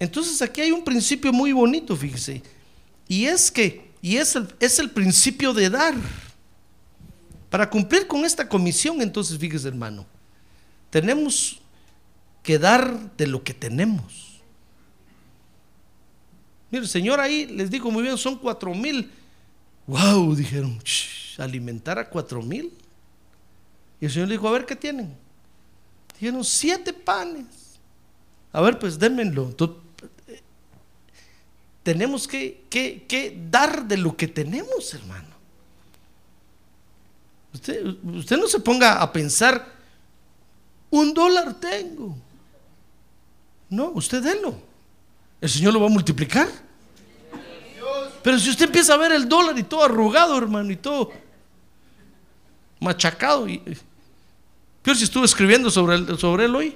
[0.00, 2.42] Entonces aquí hay un principio muy bonito, fíjese.
[3.06, 5.94] Y es que, y es el, es el principio de dar.
[7.48, 10.04] Para cumplir con esta comisión, entonces, fíjese hermano,
[10.90, 11.60] tenemos
[12.42, 14.40] que dar de lo que tenemos.
[16.72, 19.12] Mire, el Señor ahí les dijo muy bien, son cuatro mil.
[19.86, 20.82] Wow, dijeron,
[21.38, 22.72] alimentar a cuatro mil.
[24.00, 25.27] Y el Señor dijo, a ver qué tienen.
[26.18, 27.46] Dijeron, siete panes.
[28.52, 29.54] A ver, pues démenlo
[31.88, 35.28] tenemos que, dar de lo que tenemos, hermano.
[37.54, 39.72] Usted, usted no se ponga a pensar,
[40.90, 42.14] un dólar tengo.
[43.70, 44.60] No, usted délo.
[45.40, 46.46] El Señor lo va a multiplicar.
[48.22, 51.10] Pero si usted empieza a ver el dólar y todo arrugado, hermano, y todo
[52.80, 53.62] machacado, y,
[54.88, 56.74] peor si estuve escribiendo sobre, sobre él hoy.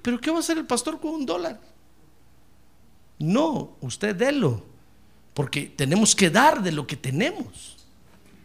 [0.00, 1.60] Pero ¿qué va a hacer el pastor con un dólar?
[3.18, 4.64] No, usted délo,
[5.34, 7.76] porque tenemos que dar de lo que tenemos.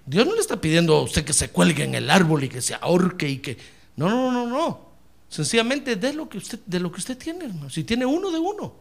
[0.06, 2.62] Dios no le está pidiendo a usted que se cuelgue en el árbol y que
[2.62, 3.58] se ahorque y que...
[3.96, 4.90] No, no, no, no.
[5.30, 7.70] Sencillamente dé lo que usted, de lo que usted tiene, hermano.
[7.70, 8.76] Si tiene uno de uno.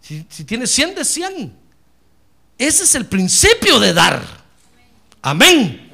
[0.00, 1.52] Si, si tiene cien de cien.
[2.56, 4.22] Ese es el principio de dar.
[5.20, 5.93] Amén.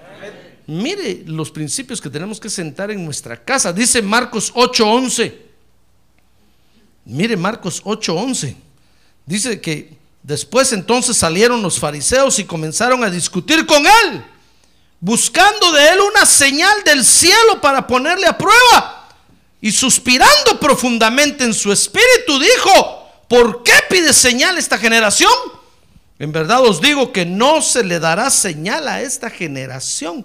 [0.70, 3.72] Mire los principios que tenemos que sentar en nuestra casa.
[3.72, 5.34] Dice Marcos 8:11.
[7.06, 8.54] Mire Marcos 8:11.
[9.26, 14.24] Dice que después entonces salieron los fariseos y comenzaron a discutir con él,
[15.00, 19.08] buscando de él una señal del cielo para ponerle a prueba.
[19.60, 25.32] Y suspirando profundamente en su espíritu, dijo, ¿por qué pide señal esta generación?
[26.20, 30.24] En verdad os digo que no se le dará señal a esta generación.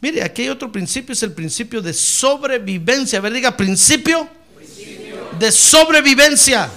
[0.00, 3.18] Mire, aquí hay otro principio, es el principio de sobrevivencia.
[3.18, 4.28] A ver, diga principio,
[5.38, 6.70] de sobrevivencia.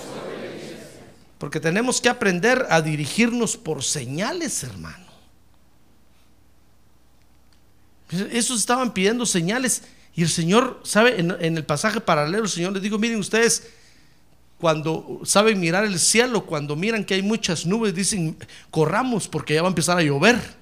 [1.37, 5.05] Porque tenemos que aprender a dirigirnos por señales, hermano.
[8.31, 9.83] Esos estaban pidiendo señales.
[10.13, 11.19] Y el Señor, ¿sabe?
[11.19, 13.69] En, en el pasaje paralelo, el Señor les dijo, miren ustedes,
[14.57, 18.37] cuando saben mirar el cielo, cuando miran que hay muchas nubes, dicen,
[18.69, 20.60] corramos porque ya va a empezar a llover.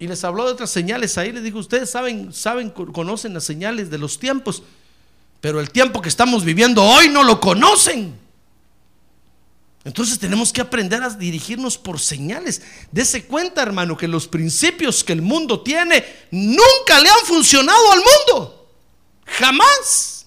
[0.00, 3.90] Y les habló de otras señales ahí, les dijo, ustedes saben, saben, conocen las señales
[3.90, 4.62] de los tiempos,
[5.42, 8.18] pero el tiempo que estamos viviendo hoy no lo conocen.
[9.84, 12.62] Entonces tenemos que aprender a dirigirnos por señales.
[12.90, 17.98] Dese cuenta, hermano, que los principios que el mundo tiene nunca le han funcionado al
[17.98, 18.70] mundo.
[19.26, 20.26] Jamás.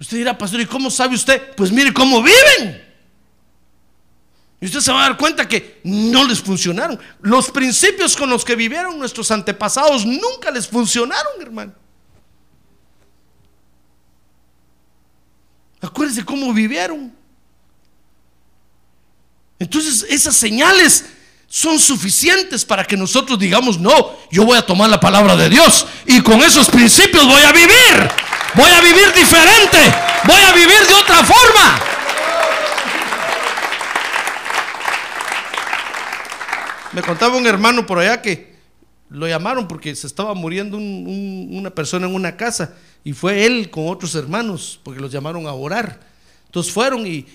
[0.00, 1.54] Usted dirá, pastor, ¿y cómo sabe usted?
[1.56, 2.91] Pues mire cómo viven.
[4.62, 6.96] Y usted se va a dar cuenta que no les funcionaron.
[7.20, 11.72] Los principios con los que vivieron nuestros antepasados nunca les funcionaron, hermano.
[15.80, 17.12] Acuérdense cómo vivieron.
[19.58, 21.06] Entonces esas señales
[21.48, 25.86] son suficientes para que nosotros digamos, no, yo voy a tomar la palabra de Dios
[26.06, 28.10] y con esos principios voy a vivir.
[28.54, 29.78] Voy a vivir diferente.
[30.22, 31.91] Voy a vivir de otra forma.
[36.92, 38.52] Me contaba un hermano por allá que
[39.08, 42.74] lo llamaron porque se estaba muriendo una persona en una casa
[43.04, 46.00] y fue él con otros hermanos porque los llamaron a orar.
[46.46, 47.26] Entonces fueron y,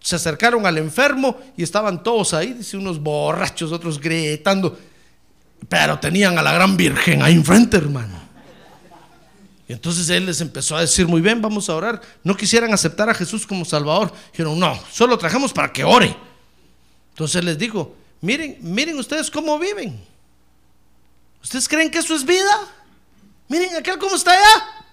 [0.00, 4.78] se acercaron al enfermo y estaban todos ahí, dice unos borrachos, otros gritando,
[5.66, 8.22] pero tenían a la gran virgen ahí enfrente, hermano.
[9.66, 12.02] Y entonces él les empezó a decir, muy bien, vamos a orar.
[12.22, 14.12] No quisieran aceptar a Jesús como Salvador.
[14.30, 16.14] Dijeron, no, solo trajemos para que ore.
[17.14, 20.04] Entonces les digo, miren, miren ustedes cómo viven.
[21.40, 22.68] ¿Ustedes creen que eso es vida?
[23.46, 24.84] Miren aquel cómo está allá.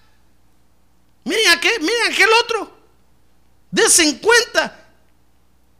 [1.24, 2.78] Miren aquel, miren aquel otro.
[3.72, 4.86] Desen cuenta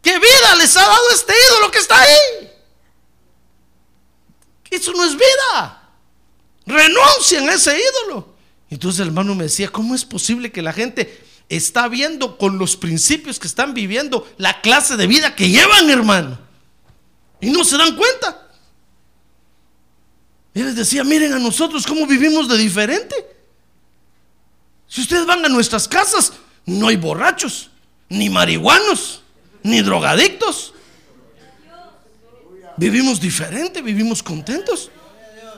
[0.03, 2.51] qué vida les ha dado este ídolo que está ahí.
[4.68, 5.90] Eso no es vida.
[6.66, 8.34] Renuncien a ese ídolo.
[8.68, 11.21] Entonces el hermano me decía, ¿cómo es posible que la gente
[11.57, 16.38] está viendo con los principios que están viviendo la clase de vida que llevan, hermano?
[17.40, 18.48] Y no se dan cuenta.
[20.55, 23.14] Y les decía, miren a nosotros cómo vivimos de diferente.
[24.86, 26.32] Si ustedes van a nuestras casas,
[26.66, 27.70] no hay borrachos,
[28.09, 29.22] ni marihuanos,
[29.62, 30.74] ni drogadictos.
[32.76, 34.90] Vivimos diferente, vivimos contentos.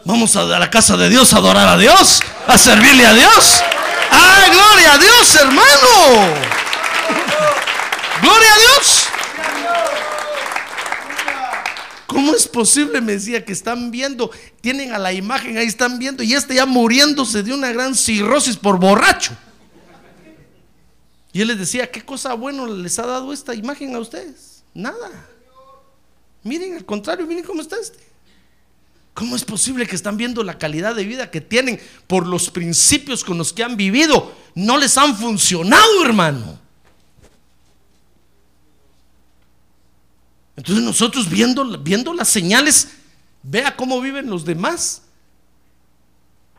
[0.04, 3.62] Vamos a la casa de Dios a adorar a Dios, a servirle a Dios.
[4.16, 6.34] ¡Ah, gloria a Dios, hermano!
[8.22, 9.06] ¡Gloria a Dios!
[12.06, 16.22] ¿Cómo es posible, me decía, que están viendo, tienen a la imagen ahí, están viendo,
[16.22, 19.36] y este ya muriéndose de una gran cirrosis por borracho?
[21.32, 24.62] Y él les decía, ¿qué cosa bueno les ha dado esta imagen a ustedes?
[24.72, 25.26] Nada.
[26.44, 28.13] Miren, al contrario, miren cómo está este.
[29.14, 33.22] ¿Cómo es posible que están viendo la calidad de vida que tienen por los principios
[33.22, 34.34] con los que han vivido?
[34.56, 36.58] No les han funcionado, hermano.
[40.56, 42.88] Entonces nosotros viendo, viendo las señales,
[43.44, 45.02] vea cómo viven los demás.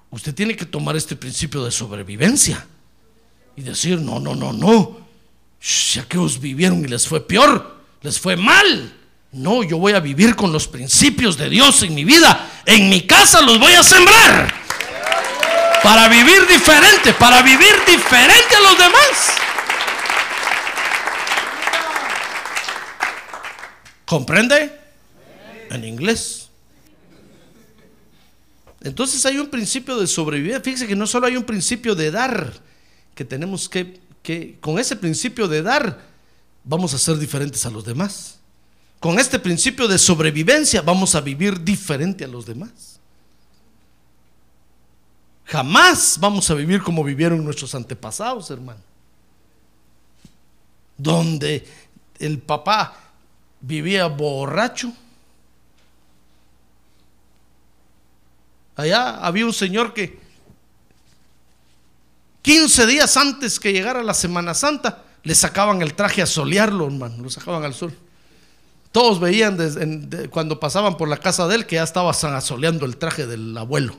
[0.10, 2.66] Usted tiene que tomar este principio de sobrevivencia
[3.58, 5.06] y decir, no, no, no, no.
[5.94, 8.94] Ya que os vivieron y les fue peor, les fue mal.
[9.36, 12.62] No, yo voy a vivir con los principios de Dios en mi vida.
[12.66, 14.54] En mi casa los voy a sembrar.
[15.84, 19.34] Para vivir diferente, para vivir diferente a los demás.
[24.06, 24.72] ¿Comprende?
[25.70, 26.48] En inglés.
[28.84, 30.62] Entonces hay un principio de sobrevivir.
[30.62, 32.54] Fíjese que no solo hay un principio de dar,
[33.14, 36.00] que tenemos que, que con ese principio de dar,
[36.64, 38.35] vamos a ser diferentes a los demás
[39.06, 43.00] con este principio de sobrevivencia vamos a vivir diferente a los demás.
[45.46, 48.80] Jamás vamos a vivir como vivieron nuestros antepasados, hermano.
[50.98, 51.68] Donde
[52.18, 52.98] el papá
[53.62, 54.92] vivía borracho.
[58.76, 60.20] Allá había un señor que
[62.42, 67.22] 15 días antes que llegara la Semana Santa le sacaban el traje a solearlo, hermano,
[67.22, 67.96] lo sacaban al sol.
[68.96, 69.58] Todos veían
[70.30, 73.98] cuando pasaban por la casa de él que ya estaba asoleando el traje del abuelo.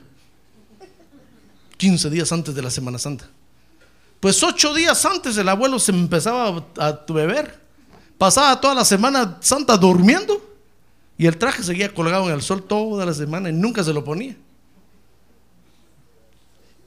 [1.77, 3.29] 15 días antes de la Semana Santa.
[4.19, 7.59] Pues ocho días antes el abuelo se empezaba a, a beber.
[8.17, 10.43] Pasaba toda la semana santa durmiendo.
[11.15, 14.03] Y el traje seguía colgado en el sol toda la semana y nunca se lo
[14.03, 14.35] ponía.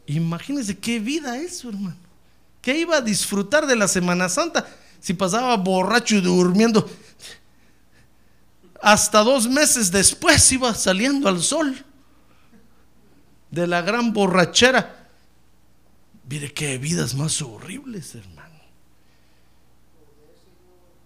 [0.06, 1.94] Imagínense qué vida eso, hermano.
[2.60, 4.66] ¿Qué iba a disfrutar de la Semana Santa
[4.98, 6.90] si pasaba borracho y durmiendo?
[8.82, 11.84] Hasta dos meses después iba saliendo al sol
[13.50, 15.08] de la gran borrachera.
[16.28, 18.60] Mire qué vidas más horribles, hermano.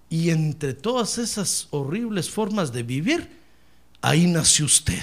[0.08, 3.40] Y entre todas esas horribles formas de vivir,
[4.00, 5.02] ahí nació usted,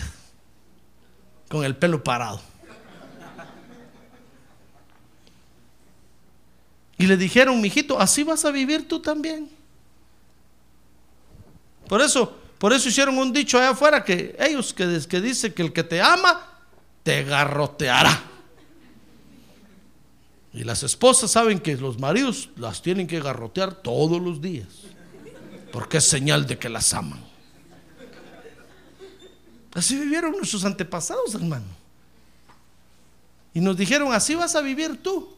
[1.50, 2.40] con el pelo parado.
[6.98, 9.50] Y le dijeron, mijito, así vas a vivir tú también.
[11.90, 15.64] Por eso, por eso hicieron un dicho allá afuera que ellos que, que dice que
[15.64, 16.46] el que te ama
[17.02, 18.22] te garroteará.
[20.54, 24.68] Y las esposas saben que los maridos las tienen que garrotear todos los días,
[25.72, 27.26] porque es señal de que las aman.
[29.74, 31.66] Así vivieron nuestros antepasados, hermano.
[33.56, 35.36] Y nos dijeron, así vas a vivir tú.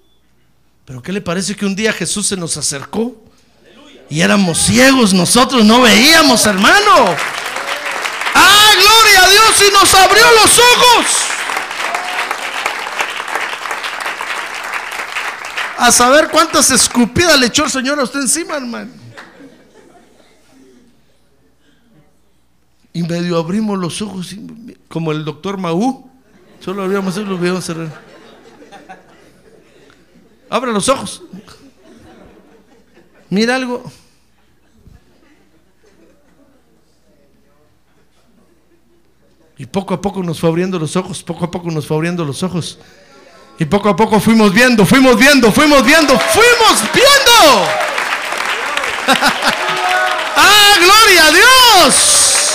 [0.84, 3.16] Pero ¿qué le parece que un día Jesús se nos acercó?
[4.10, 7.16] Y éramos ciegos, nosotros no veíamos, hermano.
[8.36, 9.64] ¡Ah, gloria a Dios!
[9.68, 11.06] Y nos abrió los ojos.
[15.78, 18.92] A saber cuántas escupidas le echó el Señor a usted encima, hermano.
[22.94, 24.36] Y medio abrimos los ojos,
[24.88, 26.10] como el doctor Maú.
[26.60, 27.90] Solo abríamos los veíamos cerrar.
[30.50, 31.24] Abra los ojos.
[33.34, 33.84] Mira algo.
[39.58, 42.24] Y poco a poco nos fue abriendo los ojos, poco a poco nos fue abriendo
[42.26, 42.78] los ojos.
[43.58, 47.68] Y poco a poco fuimos viendo, fuimos viendo, fuimos viendo, fuimos viendo.
[50.36, 52.54] ¡Ah, gloria a Dios!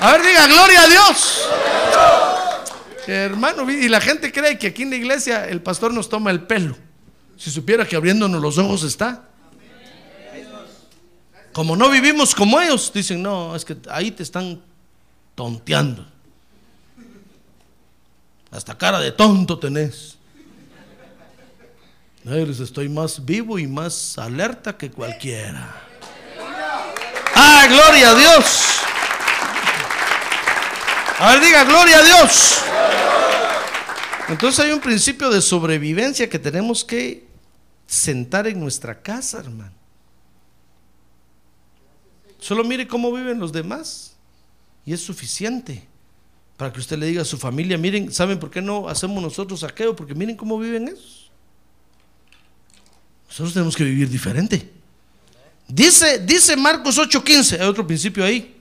[0.00, 1.48] A ver, diga, gloria a Dios.
[3.06, 6.42] Hermano, y la gente cree que aquí en la iglesia el pastor nos toma el
[6.42, 6.76] pelo.
[7.40, 9.29] Si supiera que abriéndonos los ojos está.
[11.52, 14.60] Como no vivimos como ellos, dicen, no, es que ahí te están
[15.34, 16.06] tonteando.
[18.50, 20.16] Hasta cara de tonto tenés.
[22.24, 25.74] Estoy más vivo y más alerta que cualquiera.
[27.34, 28.66] ¡Ah, gloria a Dios!
[31.18, 32.58] A ver, diga, gloria a Dios.
[34.28, 37.26] Entonces hay un principio de sobrevivencia que tenemos que
[37.86, 39.79] sentar en nuestra casa, hermano.
[42.40, 44.16] Solo mire cómo viven los demás
[44.84, 45.86] y es suficiente
[46.56, 49.60] para que usted le diga a su familia, miren, ¿saben por qué no hacemos nosotros
[49.60, 49.94] saqueo?
[49.94, 51.30] Porque miren cómo viven esos.
[53.28, 54.70] Nosotros tenemos que vivir diferente.
[55.68, 58.56] Dice, dice Marcos 8:15, hay otro principio ahí.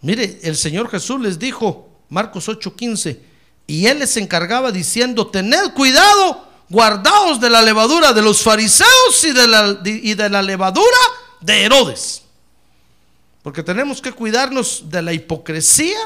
[0.00, 3.18] Mire, el Señor Jesús les dijo, Marcos 8:15,
[3.66, 9.32] y él les encargaba diciendo, tened cuidado, guardaos de la levadura de los fariseos y
[9.32, 10.96] de la, y de la levadura
[11.40, 12.22] de Herodes.
[13.42, 15.98] Porque tenemos que cuidarnos de la hipocresía,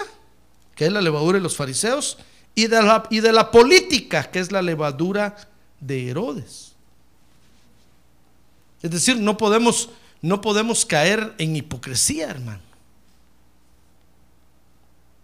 [0.74, 2.18] que es la levadura de los fariseos,
[2.54, 5.36] y de la, y de la política, que es la levadura
[5.80, 6.72] de Herodes.
[8.82, 12.60] Es decir, no podemos, no podemos caer en hipocresía, hermano.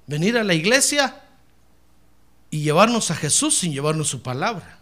[0.07, 1.23] Venir a la iglesia
[2.51, 4.79] y llevarnos a Jesús sin llevarnos su palabra.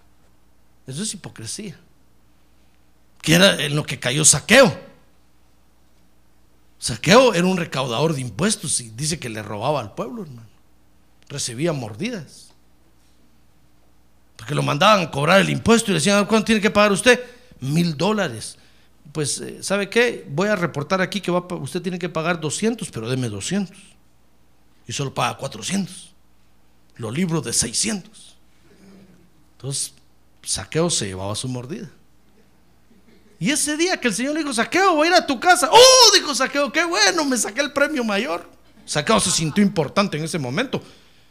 [0.86, 1.76] Eso es hipocresía.
[3.22, 4.78] Que era en lo que cayó Saqueo.
[6.78, 10.48] Saqueo era un recaudador de impuestos y dice que le robaba al pueblo, hermano.
[11.28, 12.52] Recibía mordidas.
[14.36, 17.24] Porque lo mandaban a cobrar el impuesto y le decían, ¿cuánto tiene que pagar usted?
[17.60, 18.58] Mil dólares.
[19.12, 20.26] Pues, eh, ¿sabe qué?
[20.28, 23.76] Voy a reportar aquí que usted tiene que pagar 200, pero deme 200.
[24.86, 26.14] Y solo paga 400
[26.96, 28.36] los libros de 600.
[29.52, 29.92] Entonces,
[30.42, 31.90] Saqueo se llevaba su mordida.
[33.38, 35.68] Y ese día que el Señor le dijo, Saqueo, voy a ir a tu casa.
[35.70, 36.14] ¡Oh!
[36.14, 38.48] Dijo Saqueo, qué bueno, me saqué el premio mayor.
[38.84, 40.82] Saqueo se sintió importante en ese momento,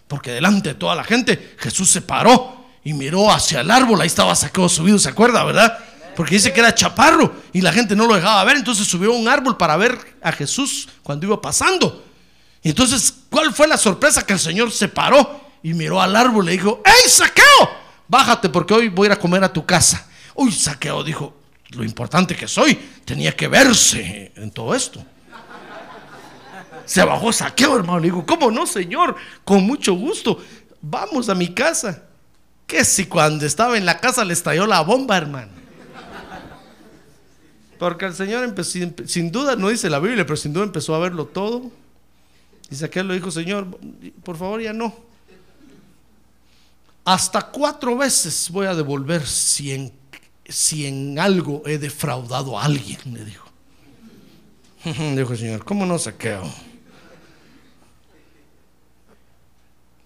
[0.07, 4.01] porque delante de toda la gente Jesús se paró y miró hacia el árbol.
[4.01, 5.79] Ahí estaba Saqueo subido, ¿se acuerda, verdad?
[6.15, 8.57] Porque dice que era chaparro y la gente no lo dejaba ver.
[8.57, 12.05] Entonces subió a un árbol para ver a Jesús cuando iba pasando.
[12.61, 14.25] Y entonces, ¿cuál fue la sorpresa?
[14.25, 17.43] Que el Señor se paró y miró al árbol y le dijo, ¡Ey, saqueo!
[18.07, 20.07] Bájate porque hoy voy a ir a comer a tu casa.
[20.35, 21.35] Uy, saqueo dijo,
[21.69, 25.03] lo importante que soy, tenía que verse en todo esto.
[26.85, 27.99] Se bajó saqueo, hermano.
[27.99, 29.15] Le dijo, ¿cómo no, señor?
[29.43, 30.39] Con mucho gusto.
[30.81, 32.03] Vamos a mi casa.
[32.67, 35.51] Que si cuando estaba en la casa le estalló la bomba, hermano.
[37.77, 40.99] Porque el Señor empezó, sin duda, no dice la Biblia, pero sin duda empezó a
[40.99, 41.69] verlo todo.
[42.71, 43.67] Y Saqueo le dijo, Señor,
[44.23, 44.95] por favor ya no.
[47.03, 49.93] Hasta cuatro veces voy a devolver si en,
[50.47, 53.45] si en algo he defraudado a alguien, le dijo.
[55.15, 56.43] Dijo el Señor, ¿cómo no saqueo?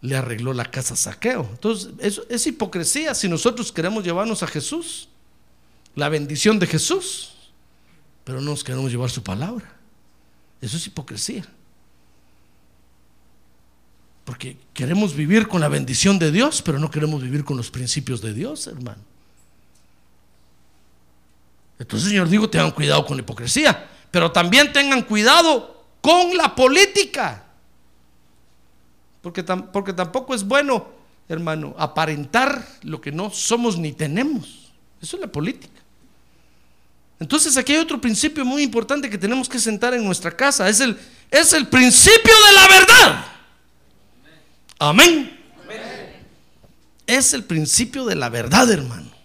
[0.02, 1.48] Le arregló la casa saqueo.
[1.52, 5.10] Entonces, eso es hipocresía si nosotros queremos llevarnos a Jesús,
[5.96, 7.34] la bendición de Jesús,
[8.24, 9.70] pero no nos queremos llevar su palabra.
[10.62, 11.46] Eso es hipocresía.
[14.24, 18.22] Porque queremos vivir con la bendición de Dios, pero no queremos vivir con los principios
[18.22, 19.09] de Dios, hermano.
[21.80, 27.46] Entonces, Señor, digo, tengan cuidado con la hipocresía, pero también tengan cuidado con la política.
[29.22, 30.90] Porque, porque tampoco es bueno,
[31.30, 34.72] hermano, aparentar lo que no somos ni tenemos.
[35.02, 35.80] Eso es la política.
[37.20, 40.68] Entonces aquí hay otro principio muy importante que tenemos que sentar en nuestra casa.
[40.70, 40.98] Es el,
[41.32, 43.26] es el principio de la verdad.
[44.80, 45.38] Amén.
[47.06, 49.19] Es el principio de la verdad, hermano.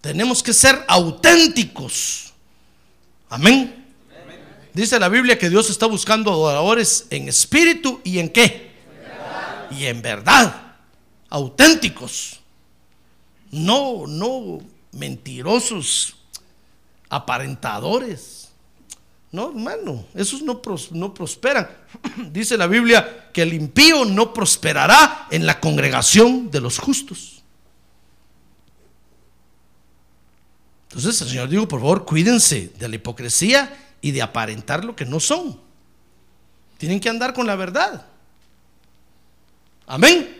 [0.00, 2.32] Tenemos que ser auténticos.
[3.28, 3.86] Amén.
[4.72, 8.70] Dice la Biblia que Dios está buscando adoradores en espíritu y en qué.
[9.70, 10.76] Y en verdad.
[11.28, 12.40] Auténticos.
[13.50, 14.60] No, no
[14.92, 16.16] mentirosos,
[17.08, 18.48] aparentadores.
[19.30, 20.60] No, hermano, esos no,
[20.92, 21.68] no prosperan.
[22.30, 27.37] Dice la Biblia que el impío no prosperará en la congregación de los justos.
[30.88, 35.04] Entonces el Señor dijo, por favor, cuídense de la hipocresía y de aparentar lo que
[35.04, 35.60] no son.
[36.78, 38.06] Tienen que andar con la verdad.
[39.86, 40.36] Amén.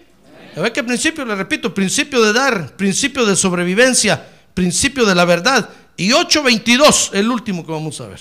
[0.57, 5.25] A ver qué principio, le repito, principio de dar, principio de sobrevivencia, principio de la
[5.25, 5.69] verdad.
[5.97, 8.21] Y 8.22, el último que vamos a ver.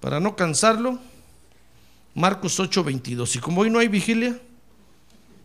[0.00, 0.98] Para no cansarlo,
[2.14, 3.36] Marcos 8:22.
[3.36, 4.38] Y como hoy no hay vigilia,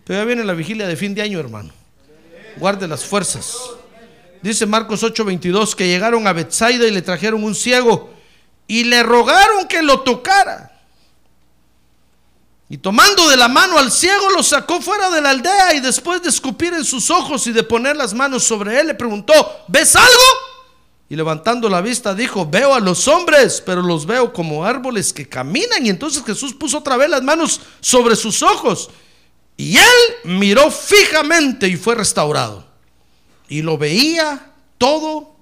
[0.08, 1.72] ya viene la vigilia de fin de año, hermano.
[2.58, 3.56] Guarde las fuerzas.
[4.46, 8.14] Dice Marcos 8:22 que llegaron a Bethsaida y le trajeron un ciego
[8.68, 10.72] y le rogaron que lo tocara.
[12.70, 16.22] Y tomando de la mano al ciego lo sacó fuera de la aldea y después
[16.22, 19.34] de escupir en sus ojos y de poner las manos sobre él le preguntó,
[19.68, 20.10] ¿ves algo?
[21.10, 25.28] Y levantando la vista dijo, veo a los hombres, pero los veo como árboles que
[25.28, 25.84] caminan.
[25.84, 28.92] Y entonces Jesús puso otra vez las manos sobre sus ojos.
[29.58, 32.65] Y él miró fijamente y fue restaurado.
[33.48, 35.36] Y lo veía todo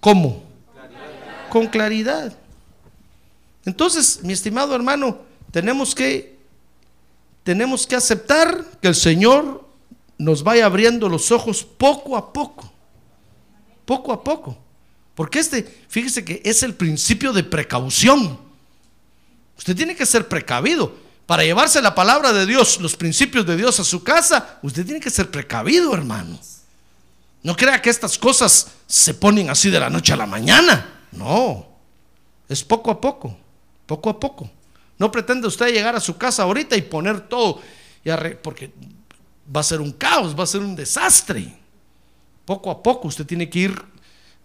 [0.00, 0.42] como
[1.50, 2.36] con claridad.
[3.64, 5.20] Entonces, mi estimado hermano,
[5.50, 6.32] tenemos que
[7.44, 9.66] tenemos que aceptar que el Señor
[10.16, 12.72] nos vaya abriendo los ojos poco a poco.
[13.84, 14.56] Poco a poco.
[15.14, 18.38] Porque este, fíjese que es el principio de precaución.
[19.58, 20.96] Usted tiene que ser precavido.
[21.26, 25.00] Para llevarse la palabra de Dios, los principios de Dios a su casa, usted tiene
[25.00, 26.38] que ser precavido, hermano.
[27.42, 31.00] No crea que estas cosas se ponen así de la noche a la mañana.
[31.12, 31.66] No,
[32.48, 33.36] es poco a poco,
[33.86, 34.50] poco a poco.
[34.98, 37.60] No pretende usted llegar a su casa ahorita y poner todo,
[38.42, 38.72] porque
[39.54, 41.56] va a ser un caos, va a ser un desastre.
[42.44, 43.82] Poco a poco usted tiene que ir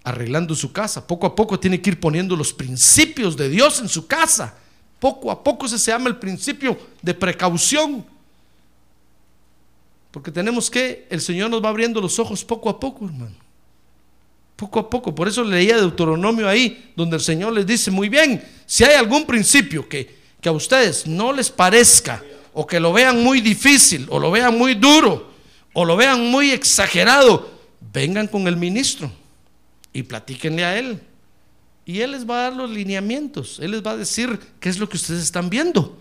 [0.03, 1.05] arreglando su casa.
[1.05, 4.55] Poco a poco tiene que ir poniendo los principios de Dios en su casa.
[4.99, 8.05] Poco a poco se llama el principio de precaución.
[10.17, 13.35] Porque tenemos que, el Señor nos va abriendo los ojos poco a poco, hermano.
[14.55, 15.13] Poco a poco.
[15.13, 19.27] Por eso leía Deuteronomio ahí, donde el Señor les dice, muy bien, si hay algún
[19.27, 24.19] principio que, que a ustedes no les parezca, o que lo vean muy difícil, o
[24.19, 25.33] lo vean muy duro,
[25.73, 27.51] o lo vean muy exagerado,
[27.93, 29.11] vengan con el ministro
[29.93, 30.99] y platíquenle a él.
[31.85, 34.79] Y él les va a dar los lineamientos, él les va a decir qué es
[34.79, 35.95] lo que ustedes están viendo.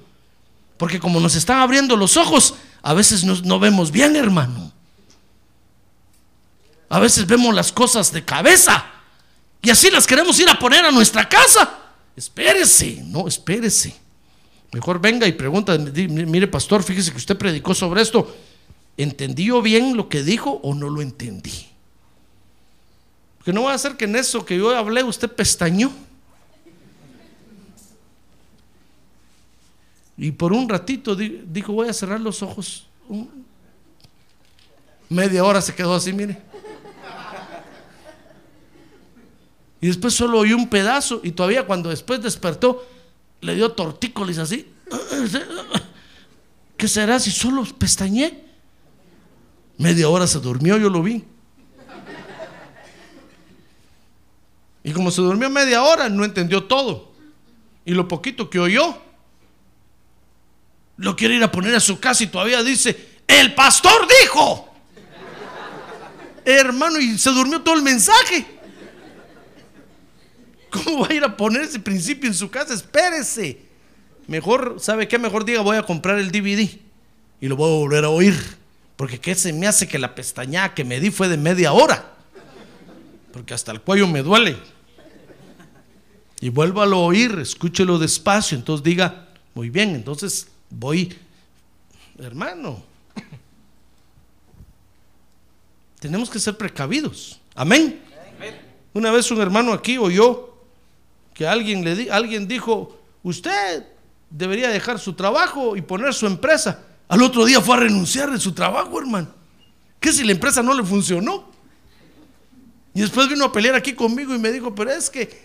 [0.77, 4.73] Porque como nos están abriendo los ojos, a veces no vemos bien, hermano.
[6.89, 8.85] A veces vemos las cosas de cabeza
[9.63, 11.79] y así las queremos ir a poner a nuestra casa.
[12.15, 13.97] Espérese, no, espérese.
[14.73, 18.35] Mejor venga y pregunta, mire pastor, fíjese que usted predicó sobre esto.
[18.97, 21.67] ¿Entendió bien lo que dijo o no lo entendí?
[23.45, 25.93] Que no va a ser que en eso que yo hablé usted pestañó.
[30.19, 32.87] Y por un ratito dijo, voy a cerrar los ojos.
[35.09, 36.39] Media hora se quedó así, mire.
[39.81, 42.87] Y después solo oyó un pedazo y todavía cuando después despertó
[43.41, 44.73] le dio tortícolis así.
[46.77, 48.45] ¿Qué será si solo pestañé?
[49.79, 51.25] Media hora se durmió, yo lo vi.
[54.83, 57.13] Y como se durmió media hora, no entendió todo.
[57.85, 58.97] Y lo poquito que oyó,
[60.99, 64.73] lo quiere ir a poner a su casa y todavía dice, el pastor dijo.
[66.45, 68.47] Hermano, y se durmió todo el mensaje.
[70.71, 72.75] ¿Cómo va a ir a poner ese principio en su casa?
[72.75, 73.59] Espérese.
[74.27, 75.19] Mejor, ¿sabe qué?
[75.19, 76.69] Mejor diga, voy a comprar el DVD
[77.41, 78.35] y lo voy a volver a oír.
[78.97, 82.15] Porque qué se me hace que la pestaña que me di fue de media hora.
[83.33, 84.57] Porque hasta el cuello me duele.
[86.41, 88.57] Y vuélvalo a oír, escúchelo despacio.
[88.57, 91.17] Entonces diga, muy bien, entonces voy,
[92.19, 92.83] hermano.
[95.99, 97.41] Tenemos que ser precavidos.
[97.55, 98.01] Amén.
[98.93, 100.55] Una vez un hermano aquí oyó
[101.35, 103.85] que alguien le di, alguien dijo, usted
[104.31, 106.83] debería dejar su trabajo y poner su empresa.
[107.09, 109.29] Al otro día fue a renunciar de su trabajo, hermano.
[110.01, 111.51] ¿Qué si la empresa no le funcionó?
[112.95, 115.45] Y después vino a pelear aquí conmigo y me dijo, pero es que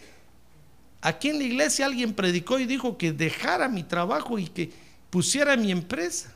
[1.01, 4.71] aquí en la iglesia alguien predicó y dijo que dejara mi trabajo y que
[5.11, 6.33] pusiera mi empresa.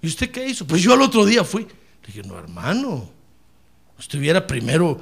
[0.00, 0.66] ¿Y usted qué hizo?
[0.66, 1.62] Pues yo al otro día fui.
[1.62, 3.08] Le dije, no, hermano,
[3.96, 5.00] usted hubiera primero,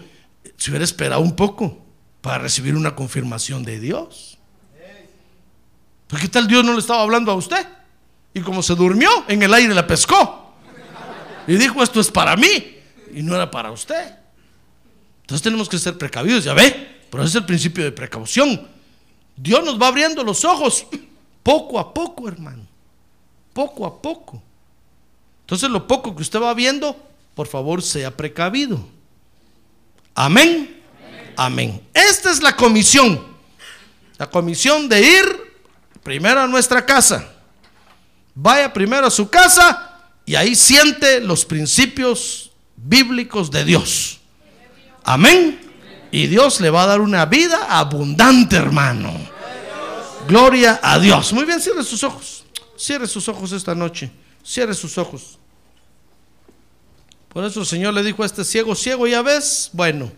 [0.59, 1.82] se hubiera esperado un poco
[2.20, 4.36] para recibir una confirmación de Dios.
[6.07, 7.66] ¿Por qué tal Dios no le estaba hablando a usted?
[8.34, 10.55] Y como se durmió, en el aire la pescó.
[11.46, 12.76] Y dijo, esto es para mí.
[13.14, 14.14] Y no era para usted.
[15.22, 17.01] Entonces tenemos que ser precavidos, ya ve.
[17.11, 18.68] Pero ese es el principio de precaución.
[19.36, 20.86] Dios nos va abriendo los ojos
[21.43, 22.66] poco a poco, hermano.
[23.53, 24.43] Poco a poco.
[25.43, 26.97] Entonces lo poco que usted va viendo,
[27.34, 28.80] por favor, sea precavido.
[30.14, 30.80] Amén.
[31.36, 31.80] Amén.
[31.93, 33.24] Esta es la comisión.
[34.18, 35.24] La comisión de ir
[36.03, 37.32] primero a nuestra casa.
[38.34, 44.20] Vaya primero a su casa y ahí siente los principios bíblicos de Dios.
[45.03, 45.61] Amén.
[46.12, 49.12] Y Dios le va a dar una vida abundante, hermano.
[50.31, 51.33] Gloria a Dios.
[51.33, 52.45] Muy bien, cierre sus ojos.
[52.78, 54.12] Cierre sus ojos esta noche.
[54.45, 55.41] Cierre sus ojos.
[57.31, 60.12] Por eso el Señor le dijo a este ciego, ciego, ya ves, bueno,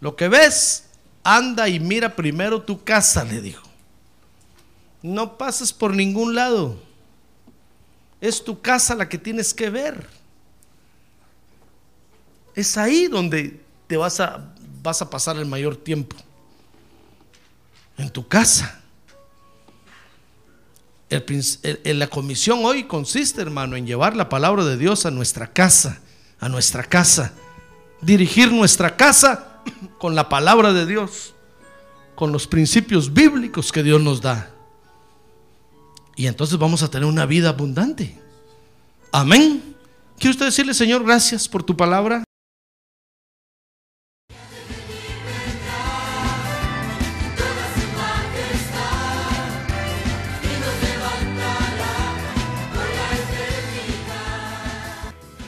[0.00, 0.86] lo que ves,
[1.22, 3.62] anda y mira primero tu casa, le dijo.
[5.02, 6.82] No pases por ningún lado.
[8.20, 10.04] Es tu casa la que tienes que ver.
[12.56, 14.52] Es ahí donde te vas a,
[14.82, 16.16] vas a pasar el mayor tiempo.
[17.96, 18.81] En tu casa.
[21.84, 26.00] La comisión hoy consiste, hermano, en llevar la palabra de Dios a nuestra casa,
[26.40, 27.34] a nuestra casa.
[28.00, 29.62] Dirigir nuestra casa
[29.98, 31.34] con la palabra de Dios,
[32.14, 34.50] con los principios bíblicos que Dios nos da.
[36.16, 38.18] Y entonces vamos a tener una vida abundante.
[39.12, 39.74] Amén.
[40.18, 42.24] ¿Quiere usted decirle, Señor, gracias por tu palabra?